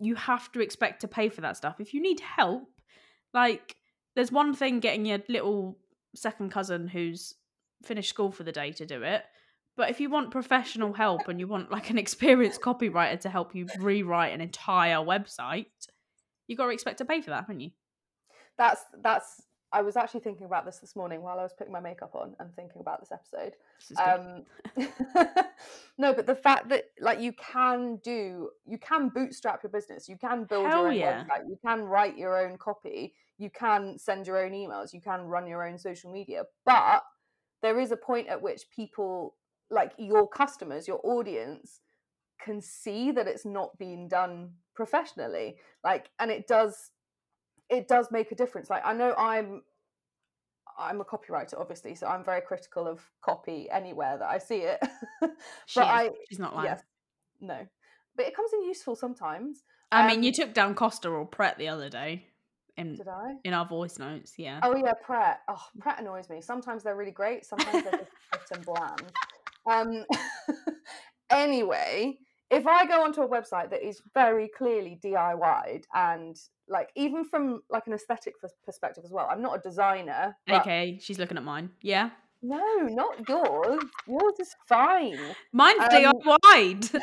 you 0.00 0.14
have 0.16 0.52
to 0.52 0.60
expect 0.60 1.00
to 1.00 1.08
pay 1.08 1.28
for 1.28 1.40
that 1.40 1.56
stuff. 1.56 1.76
If 1.80 1.94
you 1.94 2.02
need 2.02 2.20
help, 2.20 2.68
like 3.34 3.76
there's 4.14 4.32
one 4.32 4.54
thing 4.54 4.80
getting 4.80 5.06
your 5.06 5.20
little 5.28 5.78
second 6.14 6.50
cousin 6.50 6.88
who's 6.88 7.34
finished 7.84 8.10
school 8.10 8.32
for 8.32 8.42
the 8.42 8.52
day 8.52 8.72
to 8.72 8.86
do 8.86 9.02
it. 9.02 9.22
But 9.76 9.90
if 9.90 10.00
you 10.00 10.10
want 10.10 10.32
professional 10.32 10.92
help 10.92 11.28
and 11.28 11.38
you 11.38 11.46
want 11.46 11.70
like 11.70 11.90
an 11.90 11.98
experienced 11.98 12.60
copywriter 12.60 13.20
to 13.20 13.30
help 13.30 13.54
you 13.54 13.66
rewrite 13.78 14.32
an 14.32 14.40
entire 14.40 14.96
website, 14.96 15.66
you've 16.46 16.58
got 16.58 16.66
to 16.66 16.72
expect 16.72 16.98
to 16.98 17.04
pay 17.04 17.20
for 17.20 17.30
that, 17.30 17.42
haven't 17.42 17.60
you? 17.60 17.70
That's 18.56 18.82
that's. 19.02 19.42
I 19.72 19.82
was 19.82 19.96
actually 19.96 20.20
thinking 20.20 20.46
about 20.46 20.64
this 20.64 20.78
this 20.78 20.96
morning 20.96 21.22
while 21.22 21.38
I 21.38 21.42
was 21.42 21.52
putting 21.52 21.72
my 21.72 21.80
makeup 21.80 22.14
on 22.14 22.34
and 22.40 22.54
thinking 22.54 22.80
about 22.80 23.00
this 23.00 23.12
episode. 23.12 23.54
This. 23.88 23.98
Um, 23.98 24.44
no, 25.98 26.14
but 26.14 26.26
the 26.26 26.34
fact 26.34 26.70
that 26.70 26.84
like 27.00 27.20
you 27.20 27.32
can 27.32 27.96
do, 28.02 28.50
you 28.66 28.78
can 28.78 29.10
bootstrap 29.10 29.62
your 29.62 29.70
business. 29.70 30.08
You 30.08 30.16
can 30.16 30.44
build 30.44 30.66
Hell 30.66 30.82
your 30.82 30.88
own 30.88 30.96
yeah. 30.96 31.24
website. 31.24 31.48
You 31.48 31.58
can 31.62 31.82
write 31.82 32.16
your 32.16 32.38
own 32.38 32.56
copy. 32.56 33.14
You 33.36 33.50
can 33.50 33.98
send 33.98 34.26
your 34.26 34.42
own 34.42 34.52
emails. 34.52 34.94
You 34.94 35.00
can 35.00 35.22
run 35.22 35.46
your 35.46 35.66
own 35.66 35.78
social 35.78 36.10
media. 36.10 36.44
But 36.64 37.02
there 37.62 37.78
is 37.78 37.92
a 37.92 37.96
point 37.96 38.28
at 38.28 38.40
which 38.40 38.70
people, 38.74 39.34
like 39.70 39.92
your 39.98 40.26
customers, 40.26 40.88
your 40.88 41.00
audience, 41.04 41.80
can 42.40 42.60
see 42.60 43.10
that 43.12 43.26
it's 43.26 43.44
not 43.44 43.78
being 43.78 44.08
done 44.08 44.50
professionally. 44.74 45.56
Like, 45.84 46.10
and 46.18 46.30
it 46.30 46.46
does, 46.46 46.90
it 47.70 47.88
does 47.88 48.10
make 48.10 48.32
a 48.32 48.34
difference. 48.34 48.70
Like, 48.70 48.82
I 48.84 48.92
know 48.92 49.14
I'm 49.16 49.62
I'm 50.78 51.00
a 51.00 51.04
copywriter, 51.04 51.58
obviously, 51.58 51.94
so 51.96 52.06
I'm 52.06 52.22
very 52.24 52.40
critical 52.40 52.86
of 52.86 53.00
copy 53.20 53.68
anywhere 53.70 54.16
that 54.18 54.28
I 54.28 54.38
see 54.38 54.58
it. 54.58 54.80
She 55.66 55.80
but 55.80 55.84
is. 55.86 55.90
I, 55.90 56.10
She's 56.28 56.38
not 56.38 56.54
lying. 56.54 56.66
yes, 56.70 56.82
no, 57.40 57.66
but 58.16 58.26
it 58.26 58.34
comes 58.36 58.52
in 58.52 58.62
useful 58.64 58.94
sometimes. 58.96 59.64
I 59.90 60.06
mean, 60.06 60.22
you 60.22 60.28
Um, 60.30 60.34
took 60.34 60.54
down 60.54 60.74
Costa 60.74 61.08
or 61.08 61.26
Pret 61.26 61.58
the 61.58 61.68
other 61.68 61.88
day 61.88 62.26
in 62.76 62.94
Did 62.94 63.08
I? 63.08 63.34
in 63.44 63.54
our 63.54 63.66
voice 63.66 63.98
notes. 63.98 64.34
Yeah. 64.38 64.60
Oh 64.62 64.76
yeah, 64.76 64.92
Pret. 64.94 65.40
Oh, 65.48 65.62
Pret 65.80 65.98
annoys 66.00 66.28
me. 66.30 66.40
Sometimes 66.40 66.82
they're 66.84 66.94
really 66.96 67.10
great. 67.10 67.44
Sometimes 67.44 67.84
they're 67.84 68.06
just 68.34 68.52
and 68.52 68.64
bland. 68.64 69.12
Um, 69.66 70.04
anyway, 71.30 72.18
if 72.50 72.66
I 72.66 72.86
go 72.86 73.02
onto 73.04 73.20
a 73.22 73.28
website 73.28 73.70
that 73.70 73.86
is 73.86 74.00
very 74.14 74.48
clearly 74.48 74.98
DIYed 75.02 75.84
and 75.94 76.36
like 76.68 76.90
even 76.96 77.24
from 77.24 77.62
like 77.70 77.86
an 77.86 77.92
aesthetic 77.92 78.34
perspective 78.64 79.04
as 79.04 79.10
well, 79.12 79.28
I'm 79.30 79.42
not 79.42 79.56
a 79.58 79.60
designer. 79.60 80.36
But 80.46 80.62
Okay, 80.62 80.98
she's 81.00 81.18
looking 81.18 81.36
at 81.36 81.44
mine. 81.44 81.70
Yeah. 81.82 82.10
No, 82.42 82.62
not 82.82 83.28
yours. 83.28 83.82
Yours 84.06 84.34
is 84.40 84.54
fine. 84.68 85.18
Mine's 85.52 85.80
Um, 85.80 85.88
DIY'd. 85.90 86.90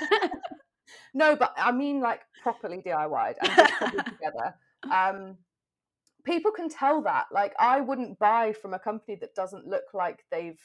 No, 1.13 1.35
but 1.35 1.53
I 1.57 1.71
mean 1.71 2.01
like 2.01 2.21
properly 2.43 2.81
DIY'd 2.85 3.37
and 3.41 4.05
together. 4.05 4.55
Um, 4.91 5.37
people 6.25 6.51
can 6.51 6.67
tell 6.69 7.01
that. 7.03 7.27
Like, 7.31 7.53
I 7.59 7.79
wouldn't 7.81 8.19
buy 8.19 8.53
from 8.53 8.73
a 8.73 8.79
company 8.79 9.17
that 9.21 9.33
doesn't 9.33 9.65
look 9.65 9.85
like 9.93 10.25
they've 10.31 10.59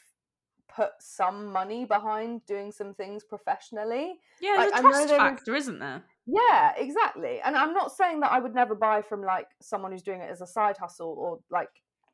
put 0.75 0.91
some 0.99 1.51
money 1.51 1.85
behind 1.85 2.45
doing 2.45 2.71
some 2.71 2.93
things 2.93 3.23
professionally. 3.23 4.19
yeah, 4.39 4.55
Like, 4.57 4.71
there's 4.71 4.85
a 4.85 5.07
trust 5.07 5.09
factor, 5.09 5.55
isn't 5.55 5.79
there? 5.79 6.03
Yeah, 6.25 6.73
exactly. 6.77 7.39
And 7.43 7.55
I'm 7.55 7.73
not 7.73 7.91
saying 7.91 8.19
that 8.21 8.31
I 8.31 8.39
would 8.39 8.53
never 8.53 8.75
buy 8.75 9.01
from 9.01 9.21
like 9.21 9.47
someone 9.61 9.91
who's 9.91 10.03
doing 10.03 10.21
it 10.21 10.29
as 10.31 10.41
a 10.41 10.47
side 10.47 10.77
hustle 10.77 11.15
or 11.17 11.39
like 11.49 11.69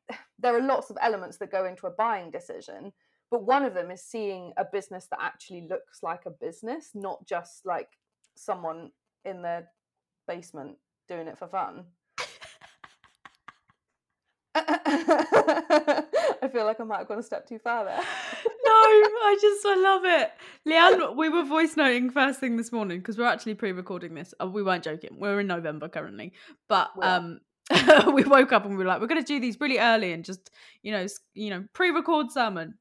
there 0.38 0.56
are 0.56 0.62
lots 0.62 0.90
of 0.90 0.96
elements 1.00 1.36
that 1.38 1.52
go 1.52 1.66
into 1.66 1.86
a 1.86 1.90
buying 1.90 2.30
decision, 2.30 2.92
but 3.30 3.44
one 3.44 3.64
of 3.64 3.74
them 3.74 3.90
is 3.90 4.02
seeing 4.02 4.52
a 4.56 4.64
business 4.64 5.06
that 5.10 5.20
actually 5.22 5.66
looks 5.68 6.02
like 6.02 6.26
a 6.26 6.30
business, 6.30 6.90
not 6.94 7.26
just 7.26 7.66
like 7.66 7.88
someone 8.36 8.90
in 9.24 9.42
their 9.42 9.68
basement 10.26 10.76
doing 11.08 11.28
it 11.28 11.38
for 11.38 11.48
fun. 11.48 11.84
I 16.42 16.48
feel 16.50 16.64
like 16.64 16.80
I 16.80 16.84
might 16.84 16.98
have 16.98 17.08
gone 17.08 17.18
a 17.18 17.22
step 17.22 17.46
too 17.46 17.58
far 17.58 17.84
there. 17.84 18.00
No, 18.68 19.20
I 19.28 19.38
just 19.40 19.66
I 19.66 19.74
love 19.76 20.02
it. 20.04 20.30
Leanne, 20.66 21.16
we 21.16 21.28
were 21.28 21.44
voice 21.44 21.76
noting 21.76 22.10
first 22.10 22.40
thing 22.40 22.56
this 22.56 22.72
morning 22.72 22.98
because 22.98 23.16
we're 23.18 23.24
actually 23.26 23.54
pre-recording 23.54 24.14
this. 24.14 24.34
Uh, 24.40 24.46
we 24.46 24.62
weren't 24.62 24.84
joking. 24.84 25.16
We're 25.18 25.40
in 25.40 25.46
November 25.46 25.88
currently, 25.88 26.32
but 26.68 26.90
We 26.96 27.04
um, 27.04 27.40
we 28.14 28.24
woke 28.24 28.52
up 28.52 28.64
and 28.64 28.72
we 28.72 28.78
were 28.78 28.84
like, 28.88 29.00
we're 29.00 29.06
gonna 29.06 29.22
do 29.22 29.40
these 29.40 29.60
really 29.60 29.78
early 29.78 30.12
and 30.12 30.24
just 30.24 30.50
you 30.82 30.92
know, 30.92 31.06
you 31.34 31.50
know, 31.50 31.64
pre-record 31.72 32.30
some 32.30 32.56
and 32.56 32.74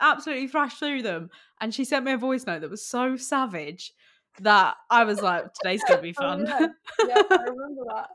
absolutely 0.00 0.48
thrash 0.48 0.74
through 0.78 1.02
them. 1.02 1.30
And 1.60 1.74
she 1.74 1.84
sent 1.84 2.04
me 2.04 2.12
a 2.12 2.18
voice 2.18 2.46
note 2.46 2.60
that 2.62 2.70
was 2.70 2.84
so 2.86 3.16
savage 3.16 3.92
that 4.40 4.76
I 4.90 5.04
was 5.04 5.20
like, 5.20 5.44
today's 5.54 5.82
gonna 5.88 6.02
be 6.02 6.14
Oh, 6.18 6.22
fun. 6.22 6.46
yeah. 6.46 6.66
yeah, 7.06 7.22
I 7.30 7.36
remember 7.48 7.82
that. 7.88 8.08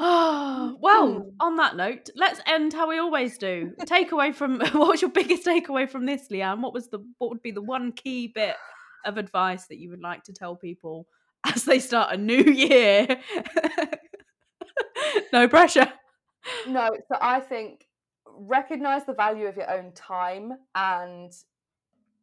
Oh, 0.02 0.78
well, 0.80 1.30
on 1.40 1.56
that 1.56 1.76
note, 1.76 2.08
let's 2.16 2.40
end 2.46 2.72
how 2.72 2.88
we 2.88 2.98
always 2.98 3.36
do. 3.36 3.72
Takeaway 3.82 4.34
from 4.34 4.58
what 4.72 4.88
was 4.88 5.02
your 5.02 5.10
biggest 5.10 5.44
takeaway 5.44 5.86
from 5.88 6.06
this, 6.06 6.28
Leanne? 6.30 6.62
What 6.62 6.72
was 6.72 6.88
the 6.88 7.00
what 7.18 7.28
would 7.28 7.42
be 7.42 7.50
the 7.50 7.60
one 7.60 7.92
key 7.92 8.28
bit 8.28 8.56
of 9.04 9.18
advice 9.18 9.66
that 9.66 9.76
you 9.76 9.90
would 9.90 10.00
like 10.00 10.24
to 10.24 10.32
tell 10.32 10.56
people 10.56 11.06
as 11.54 11.64
they 11.64 11.78
start 11.78 12.14
a 12.14 12.16
new 12.16 12.42
year? 12.42 13.20
no 15.34 15.46
pressure. 15.48 15.92
No, 16.66 16.88
so 17.08 17.18
I 17.20 17.40
think 17.40 17.86
recognize 18.26 19.04
the 19.04 19.12
value 19.12 19.46
of 19.48 19.56
your 19.56 19.70
own 19.70 19.92
time 19.92 20.52
and 20.74 21.30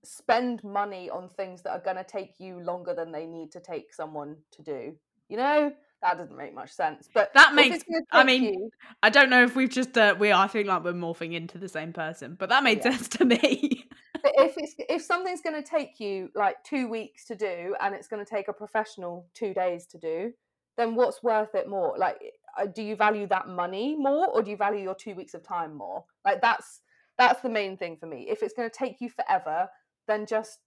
spend 0.04 0.64
money 0.64 1.12
on 1.12 1.30
things 1.30 1.62
that 1.62 1.72
are 1.72 1.80
going 1.80 1.98
to 1.98 2.04
take 2.04 2.40
you 2.40 2.60
longer 2.60 2.96
than 2.96 3.12
they 3.12 3.28
need 3.28 3.52
to 3.52 3.60
take 3.60 3.94
someone 3.94 4.38
to 4.54 4.64
do. 4.64 4.96
You 5.30 5.38
know, 5.38 5.72
that 6.02 6.18
doesn't 6.18 6.38
make 6.38 6.54
much 6.54 6.72
sense. 6.72 7.10
But 7.14 7.34
That 7.34 7.56
makes 7.56 7.84
I 8.12 8.24
mean, 8.24 8.44
you- 8.44 8.70
I 9.02 9.10
don't 9.10 9.30
know 9.30 9.44
if 9.44 9.56
we've 9.56 9.70
just 9.70 9.98
uh, 9.98 10.16
we 10.18 10.32
I 10.32 10.48
think 10.48 10.68
like 10.68 10.84
we're 10.84 10.94
morphing 10.94 11.34
into 11.34 11.58
the 11.58 11.70
same 11.70 11.94
person, 11.94 12.36
but 12.40 12.50
that 12.50 12.64
made 12.64 12.78
Yeah. 12.80 12.92
sense 12.92 13.08
to 13.10 13.26
me. 13.26 13.86
but 14.22 14.32
if 14.38 14.54
it's 14.58 14.76
if 14.90 15.02
something's 15.02 15.42
going 15.42 15.62
to 15.62 15.68
take 15.68 16.00
you 16.00 16.30
like 16.36 16.64
two 16.64 16.88
weeks 16.88 17.26
to 17.26 17.36
do 17.36 17.76
and 17.82 17.96
it's 17.96 18.08
going 18.08 18.24
to 18.24 18.30
take 18.30 18.48
a 18.48 18.54
professional 18.54 19.28
two 19.34 19.54
days 19.54 19.86
to 19.88 19.98
do, 19.98 20.32
then 20.78 20.96
what's 20.96 21.24
worth 21.24 21.56
it 21.56 21.68
more? 21.68 21.96
Like, 21.98 22.18
uh, 22.58 22.68
do 22.68 22.84
you 22.84 22.96
value 22.96 23.28
that 23.28 23.48
money 23.48 23.96
more, 23.98 24.28
or 24.28 24.44
do 24.44 24.52
you 24.52 24.58
value 24.58 24.84
your 24.84 24.96
two 24.96 25.16
weeks 25.16 25.34
of 25.34 25.44
time 25.44 25.74
more? 25.76 26.06
Like, 26.26 26.42
that's 26.42 26.82
that's 27.18 27.42
the 27.42 27.50
main 27.50 27.78
thing 27.78 27.98
for 27.98 28.06
me. 28.06 28.28
If 28.30 28.44
it's 28.44 28.54
going 28.54 28.70
to 28.70 28.76
take 28.76 29.02
you 29.02 29.10
forever, 29.10 29.68
then 30.08 30.28
just 30.28 30.60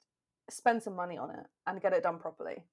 spend 0.51 0.83
some 0.83 0.97
money 0.97 1.17
on 1.17 1.31
it 1.31 1.47
and 1.69 1.81
get 1.81 1.93
it 1.93 2.03
done 2.03 2.19
properly. 2.19 2.65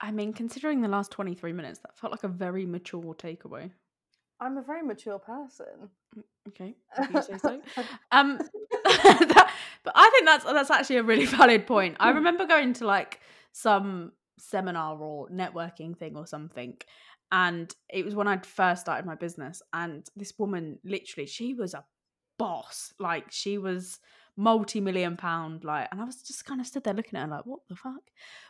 I 0.00 0.10
mean, 0.10 0.32
considering 0.32 0.80
the 0.80 0.88
last 0.88 1.10
23 1.10 1.52
minutes, 1.52 1.80
that 1.80 1.96
felt 1.96 2.12
like 2.12 2.24
a 2.24 2.28
very 2.28 2.66
mature 2.66 3.14
takeaway. 3.14 3.70
I'm 4.40 4.56
a 4.56 4.62
very 4.62 4.82
mature 4.82 5.18
person. 5.18 5.90
Okay, 6.48 6.76
if 6.96 7.10
you 7.10 7.22
say 7.22 7.38
so. 7.38 7.60
Um, 8.12 8.38
that, 8.84 9.52
but 9.82 9.92
I 9.96 10.10
think 10.10 10.26
that's 10.26 10.44
that's 10.44 10.70
actually 10.70 10.96
a 10.96 11.02
really 11.02 11.26
valid 11.38 11.66
point. 11.66 11.96
I 11.98 12.10
remember 12.10 12.46
going 12.46 12.72
to 12.74 12.86
like 12.86 13.20
some 13.52 14.12
seminar 14.38 14.96
or 14.96 15.28
networking 15.28 15.96
thing 15.96 16.16
or 16.16 16.26
something, 16.26 16.76
and 17.32 17.74
it 17.88 18.04
was 18.04 18.14
when 18.14 18.28
I'd 18.28 18.46
first 18.46 18.82
started 18.82 19.04
my 19.04 19.16
business. 19.16 19.60
And 19.72 20.08
this 20.16 20.32
woman, 20.38 20.78
literally, 20.84 21.26
she 21.26 21.54
was 21.54 21.74
a 21.74 21.84
boss. 22.38 22.94
Like 23.00 23.26
she 23.30 23.58
was 23.58 23.98
multi-million 24.38 25.18
pound. 25.18 25.64
Like, 25.64 25.88
and 25.92 26.00
I 26.00 26.04
was 26.04 26.22
just 26.22 26.46
kind 26.46 26.60
of 26.62 26.66
stood 26.66 26.84
there 26.84 26.94
looking 26.94 27.18
at 27.18 27.24
her 27.28 27.36
like, 27.36 27.46
what 27.46 27.60
the 27.68 27.76
fuck? 27.76 28.02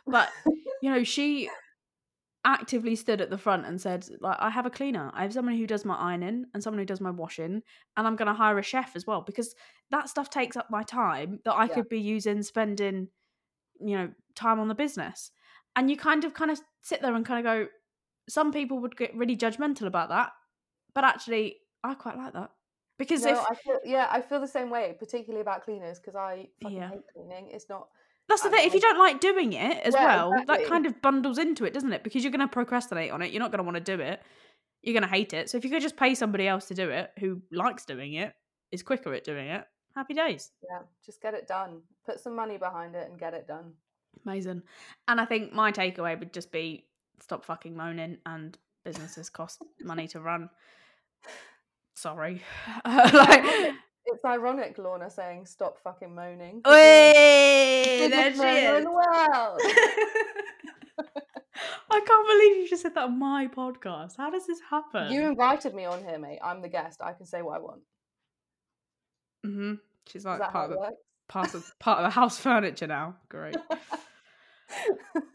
But 0.09 0.31
you 0.81 0.91
know, 0.91 1.03
she 1.03 1.49
actively 2.45 2.95
stood 2.95 3.19
at 3.21 3.29
the 3.29 3.37
front 3.37 3.65
and 3.65 3.81
said 3.81 4.07
like 4.21 4.37
i 4.39 4.49
have 4.49 4.65
a 4.65 4.69
cleaner 4.69 5.11
i 5.13 5.23
have 5.23 5.33
someone 5.33 5.57
who 5.57 5.67
does 5.67 5.83
my 5.83 5.95
ironing 5.95 6.45
and 6.53 6.63
someone 6.63 6.79
who 6.79 6.85
does 6.85 7.01
my 7.01 7.11
washing 7.11 7.61
and 7.97 8.07
i'm 8.07 8.15
going 8.15 8.27
to 8.29 8.33
hire 8.33 8.57
a 8.57 8.63
chef 8.63 8.95
as 8.95 9.05
well 9.05 9.21
because 9.21 9.53
that 9.91 10.07
stuff 10.07 10.29
takes 10.29 10.55
up 10.55 10.67
my 10.71 10.81
time 10.81 11.39
that 11.43 11.53
i 11.55 11.67
Yeah. 11.67 11.73
could 11.75 11.89
be 11.89 11.99
using 11.99 12.41
spending 12.41 13.09
you 13.81 13.97
know 13.97 14.11
time 14.35 14.59
on 14.59 14.69
the 14.69 14.75
business 14.75 15.31
and 15.75 15.89
you 15.89 15.97
kind 15.97 16.23
of 16.23 16.33
kind 16.33 16.51
of 16.51 16.59
sit 16.81 17.01
there 17.01 17.13
and 17.15 17.25
kind 17.25 17.45
of 17.45 17.51
go 17.51 17.67
some 18.29 18.53
people 18.53 18.79
would 18.79 18.95
get 18.95 19.15
really 19.15 19.35
judgmental 19.35 19.87
about 19.87 20.09
that 20.09 20.31
but 20.93 21.03
actually 21.03 21.57
i 21.83 21.93
quite 21.93 22.17
like 22.17 22.33
that 22.33 22.51
because 22.99 23.23
No, 23.23 23.31
if 23.31 23.39
I 23.39 23.55
feel 23.55 23.79
yeah, 23.83 24.07
I 24.11 24.21
feel 24.21 24.39
the 24.39 24.47
same 24.47 24.69
way, 24.69 24.95
particularly 24.99 25.41
about 25.41 25.63
cleaners 25.63 25.97
because 25.99 26.15
I 26.15 26.49
fucking 26.61 26.77
Yeah. 26.77 26.89
hate 26.89 27.01
cleaning. 27.13 27.49
It's 27.51 27.67
not. 27.67 27.87
That's 28.27 28.43
the 28.43 28.49
I 28.49 28.51
thing. 28.51 28.67
If 28.67 28.75
you 28.75 28.79
don't- 28.79 28.99
like 28.99 29.19
doing 29.19 29.53
it 29.53 29.77
as 29.83 29.95
Yeah, 29.95 30.05
well, 30.05 30.33
that 30.45 30.65
kind 30.67 30.85
of 30.85 31.01
bundles 31.01 31.39
into 31.39 31.65
it, 31.65 31.73
doesn't 31.73 31.91
it? 31.91 32.03
Because 32.03 32.23
you're 32.23 32.31
going 32.31 32.47
to 32.47 32.53
procrastinate 32.53 33.09
on 33.11 33.23
it. 33.23 33.31
You're 33.31 33.39
not 33.39 33.49
going 33.51 33.57
to 33.57 33.63
want 33.63 33.83
to 33.83 33.97
do 33.97 33.99
it. 34.03 34.21
You're 34.83 34.93
going 34.93 35.09
to 35.09 35.09
hate 35.09 35.33
it. 35.33 35.49
So 35.49 35.57
if 35.57 35.63
you 35.65 35.71
could 35.71 35.81
just 35.81 35.97
pay 35.97 36.13
somebody 36.13 36.47
else 36.47 36.67
to 36.67 36.75
do 36.75 36.91
it 36.91 37.11
who 37.19 37.41
likes 37.51 37.85
doing 37.85 38.13
it, 38.13 38.35
is 38.71 38.83
quicker 38.83 39.11
at 39.15 39.23
doing 39.23 39.47
it, 39.47 39.65
happy 39.95 40.13
days. 40.13 40.51
Yeah, 40.69 40.81
just 41.03 41.21
get 41.23 41.33
it 41.33 41.47
done. 41.47 41.81
Put 42.05 42.19
some 42.19 42.35
money 42.35 42.57
behind 42.57 42.93
it 42.95 43.09
and 43.09 43.17
get 43.19 43.33
it 43.33 43.47
done. 43.47 43.73
Amazing. 44.25 44.61
And 45.07 45.19
I 45.19 45.25
think 45.25 45.51
my 45.53 45.71
takeaway 45.71 46.17
would 46.19 46.31
just 46.31 46.51
be 46.51 46.85
stop 47.21 47.43
fucking 47.43 47.75
moaning 47.75 48.19
and 48.27 48.57
businesses 48.85 49.29
cost 49.31 49.61
money 49.81 50.07
to 50.09 50.19
run. 50.21 50.49
Sorry. 51.99 52.41
like, 52.85 53.43
It's 54.05 54.25
ironic, 54.25 54.77
Lorna 54.77 55.09
saying 55.09 55.45
"stop 55.45 55.77
fucking 55.83 56.13
moaning." 56.15 56.61
Oi, 56.65 56.71
there 56.73 58.33
she 58.33 58.39
moaner 58.39 58.69
in 58.69 58.75
is. 58.77 58.83
the 58.85 58.91
world. 58.91 59.61
I 61.91 61.99
can't 62.05 62.27
believe 62.27 62.57
you 62.57 62.69
just 62.69 62.83
said 62.83 62.95
that 62.95 63.05
on 63.05 63.19
my 63.19 63.47
podcast. 63.47 64.17
How 64.17 64.29
does 64.29 64.47
this 64.47 64.59
happen? 64.69 65.11
You 65.11 65.27
invited 65.27 65.75
me 65.75 65.85
on 65.85 66.03
here, 66.03 66.17
mate. 66.17 66.39
I'm 66.43 66.61
the 66.61 66.69
guest. 66.69 67.01
I 67.03 67.13
can 67.13 67.25
say 67.25 67.41
what 67.41 67.57
I 67.57 67.59
want. 67.59 67.81
Mm-hmm. 69.45 69.73
She's 70.07 70.25
like 70.25 70.39
part 70.39 70.71
of, 70.71 70.77
the, 70.77 70.91
part, 71.27 71.53
of, 71.53 71.71
part 71.79 71.99
of 71.99 72.05
the 72.05 72.09
house 72.09 72.39
furniture 72.39 72.87
now. 72.87 73.15
Great. 73.27 73.57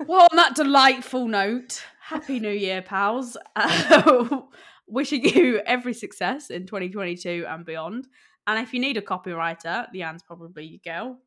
Well, 0.07 0.29
on 0.31 0.37
that 0.37 0.55
delightful 0.55 1.27
note, 1.29 1.83
Happy 2.01 2.39
New 2.41 2.51
Year, 2.51 2.83
pals. 2.83 3.37
Uh, 3.57 4.41
wishing 4.87 5.25
you 5.29 5.61
every 5.67 5.95
success 5.95 6.51
in 6.51 6.67
2022 6.67 7.45
and 7.49 7.65
beyond. 7.65 8.07
And 8.47 8.59
if 8.59 8.75
you 8.75 8.81
need 8.81 8.97
a 8.97 9.03
copywriter, 9.03 9.87
the 9.93 10.01
Leanne's 10.01 10.23
probably 10.23 10.65
your 10.65 10.81
girl. 10.85 11.19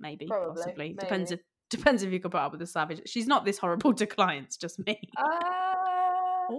Maybe, 0.00 0.26
Probably, 0.26 0.62
possibly. 0.62 0.96
Depends 0.98 1.32
if 1.32 1.40
depends 1.70 2.02
if 2.02 2.12
you 2.12 2.20
can 2.20 2.30
put 2.30 2.40
up 2.40 2.52
with 2.52 2.60
the 2.60 2.66
savage. 2.66 3.02
She's 3.06 3.26
not 3.26 3.44
this 3.44 3.58
horrible 3.58 3.92
to 3.94 4.06
clients, 4.06 4.56
just 4.56 4.78
me. 4.86 4.98
Uh, 5.16 5.24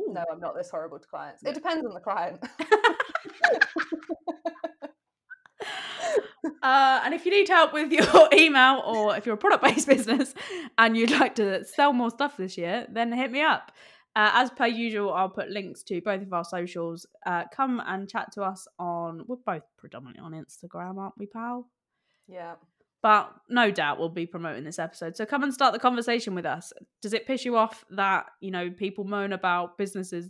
no, 0.07 0.23
I'm 0.31 0.39
not 0.39 0.55
this 0.55 0.69
horrible 0.69 0.99
to 0.99 1.07
clients. 1.07 1.43
It 1.43 1.55
depends 1.55 1.85
on 1.85 1.93
the 1.93 1.99
client. 1.99 2.43
Uh, 6.61 7.01
and 7.05 7.13
if 7.13 7.25
you 7.25 7.31
need 7.31 7.47
help 7.47 7.73
with 7.73 7.91
your 7.91 8.29
email 8.33 8.81
or 8.85 9.15
if 9.15 9.25
you're 9.25 9.35
a 9.35 9.37
product 9.37 9.63
based 9.63 9.87
business 9.87 10.33
and 10.77 10.97
you'd 10.97 11.11
like 11.11 11.35
to 11.35 11.63
sell 11.63 11.93
more 11.93 12.09
stuff 12.09 12.37
this 12.37 12.57
year, 12.57 12.85
then 12.91 13.11
hit 13.11 13.31
me 13.31 13.41
up. 13.41 13.71
Uh, 14.15 14.31
as 14.33 14.49
per 14.49 14.67
usual, 14.67 15.13
I'll 15.13 15.29
put 15.29 15.49
links 15.49 15.83
to 15.83 16.01
both 16.01 16.21
of 16.21 16.33
our 16.33 16.43
socials. 16.43 17.05
Uh, 17.25 17.43
come 17.53 17.81
and 17.85 18.09
chat 18.09 18.31
to 18.33 18.41
us 18.41 18.67
on, 18.77 19.23
we're 19.27 19.37
both 19.45 19.63
predominantly 19.77 20.21
on 20.21 20.33
Instagram, 20.33 20.97
aren't 20.97 21.17
we, 21.17 21.25
pal? 21.25 21.69
yeah. 22.27 22.55
But 23.01 23.33
no 23.47 23.71
doubt 23.71 23.97
we'll 23.97 24.09
be 24.09 24.25
promoting 24.25 24.65
this 24.65 24.77
episode. 24.77 25.15
So 25.15 25.25
come 25.25 25.43
and 25.43 25.53
start 25.53 25.71
the 25.71 25.79
conversation 25.79 26.35
with 26.35 26.45
us. 26.45 26.73
Does 27.01 27.13
it 27.13 27.25
piss 27.25 27.45
you 27.45 27.55
off 27.55 27.85
that, 27.91 28.25
you 28.41 28.51
know, 28.51 28.69
people 28.71 29.05
moan 29.05 29.31
about 29.31 29.77
businesses 29.77 30.29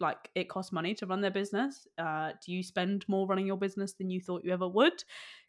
like 0.00 0.28
it 0.34 0.48
costs 0.48 0.72
money 0.72 0.94
to 0.94 1.06
run 1.06 1.20
their 1.20 1.30
business? 1.30 1.86
Uh, 1.96 2.32
do 2.44 2.52
you 2.52 2.64
spend 2.64 3.04
more 3.08 3.28
running 3.28 3.46
your 3.46 3.56
business 3.56 3.92
than 3.92 4.10
you 4.10 4.20
thought 4.20 4.44
you 4.44 4.52
ever 4.52 4.66
would? 4.66 5.04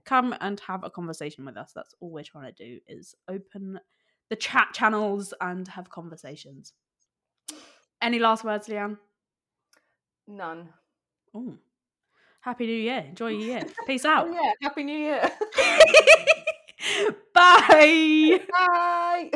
Come 0.06 0.36
and 0.42 0.60
have 0.60 0.84
a 0.84 0.92
conversation 0.92 1.44
with 1.44 1.58
us. 1.58 1.72
That's 1.74 1.96
all 2.02 2.12
we're 2.12 2.24
trying 2.24 2.54
to 2.54 2.64
do 2.64 2.80
is 2.88 3.16
open 3.28 3.80
the 4.30 4.36
chat 4.36 4.68
channels 4.74 5.34
and 5.42 5.68
have 5.70 5.90
conversations. 5.90 6.74
Any 8.02 8.20
last 8.20 8.44
words, 8.44 8.68
Leanne? 8.68 8.98
None. 10.28 10.70
Oh. 11.34 11.58
Happy 12.42 12.66
New 12.66 12.74
Year. 12.74 13.06
Enjoy 13.10 13.30
your 13.30 13.42
year. 13.42 13.64
Peace 13.88 14.06
out. 14.06 14.28
Oh 14.28 14.34
yeah. 14.34 14.52
Happy 14.62 14.84
New 14.84 14.98
Year. 14.98 15.30
Bye. 17.34 18.40
Bye. 18.52 19.32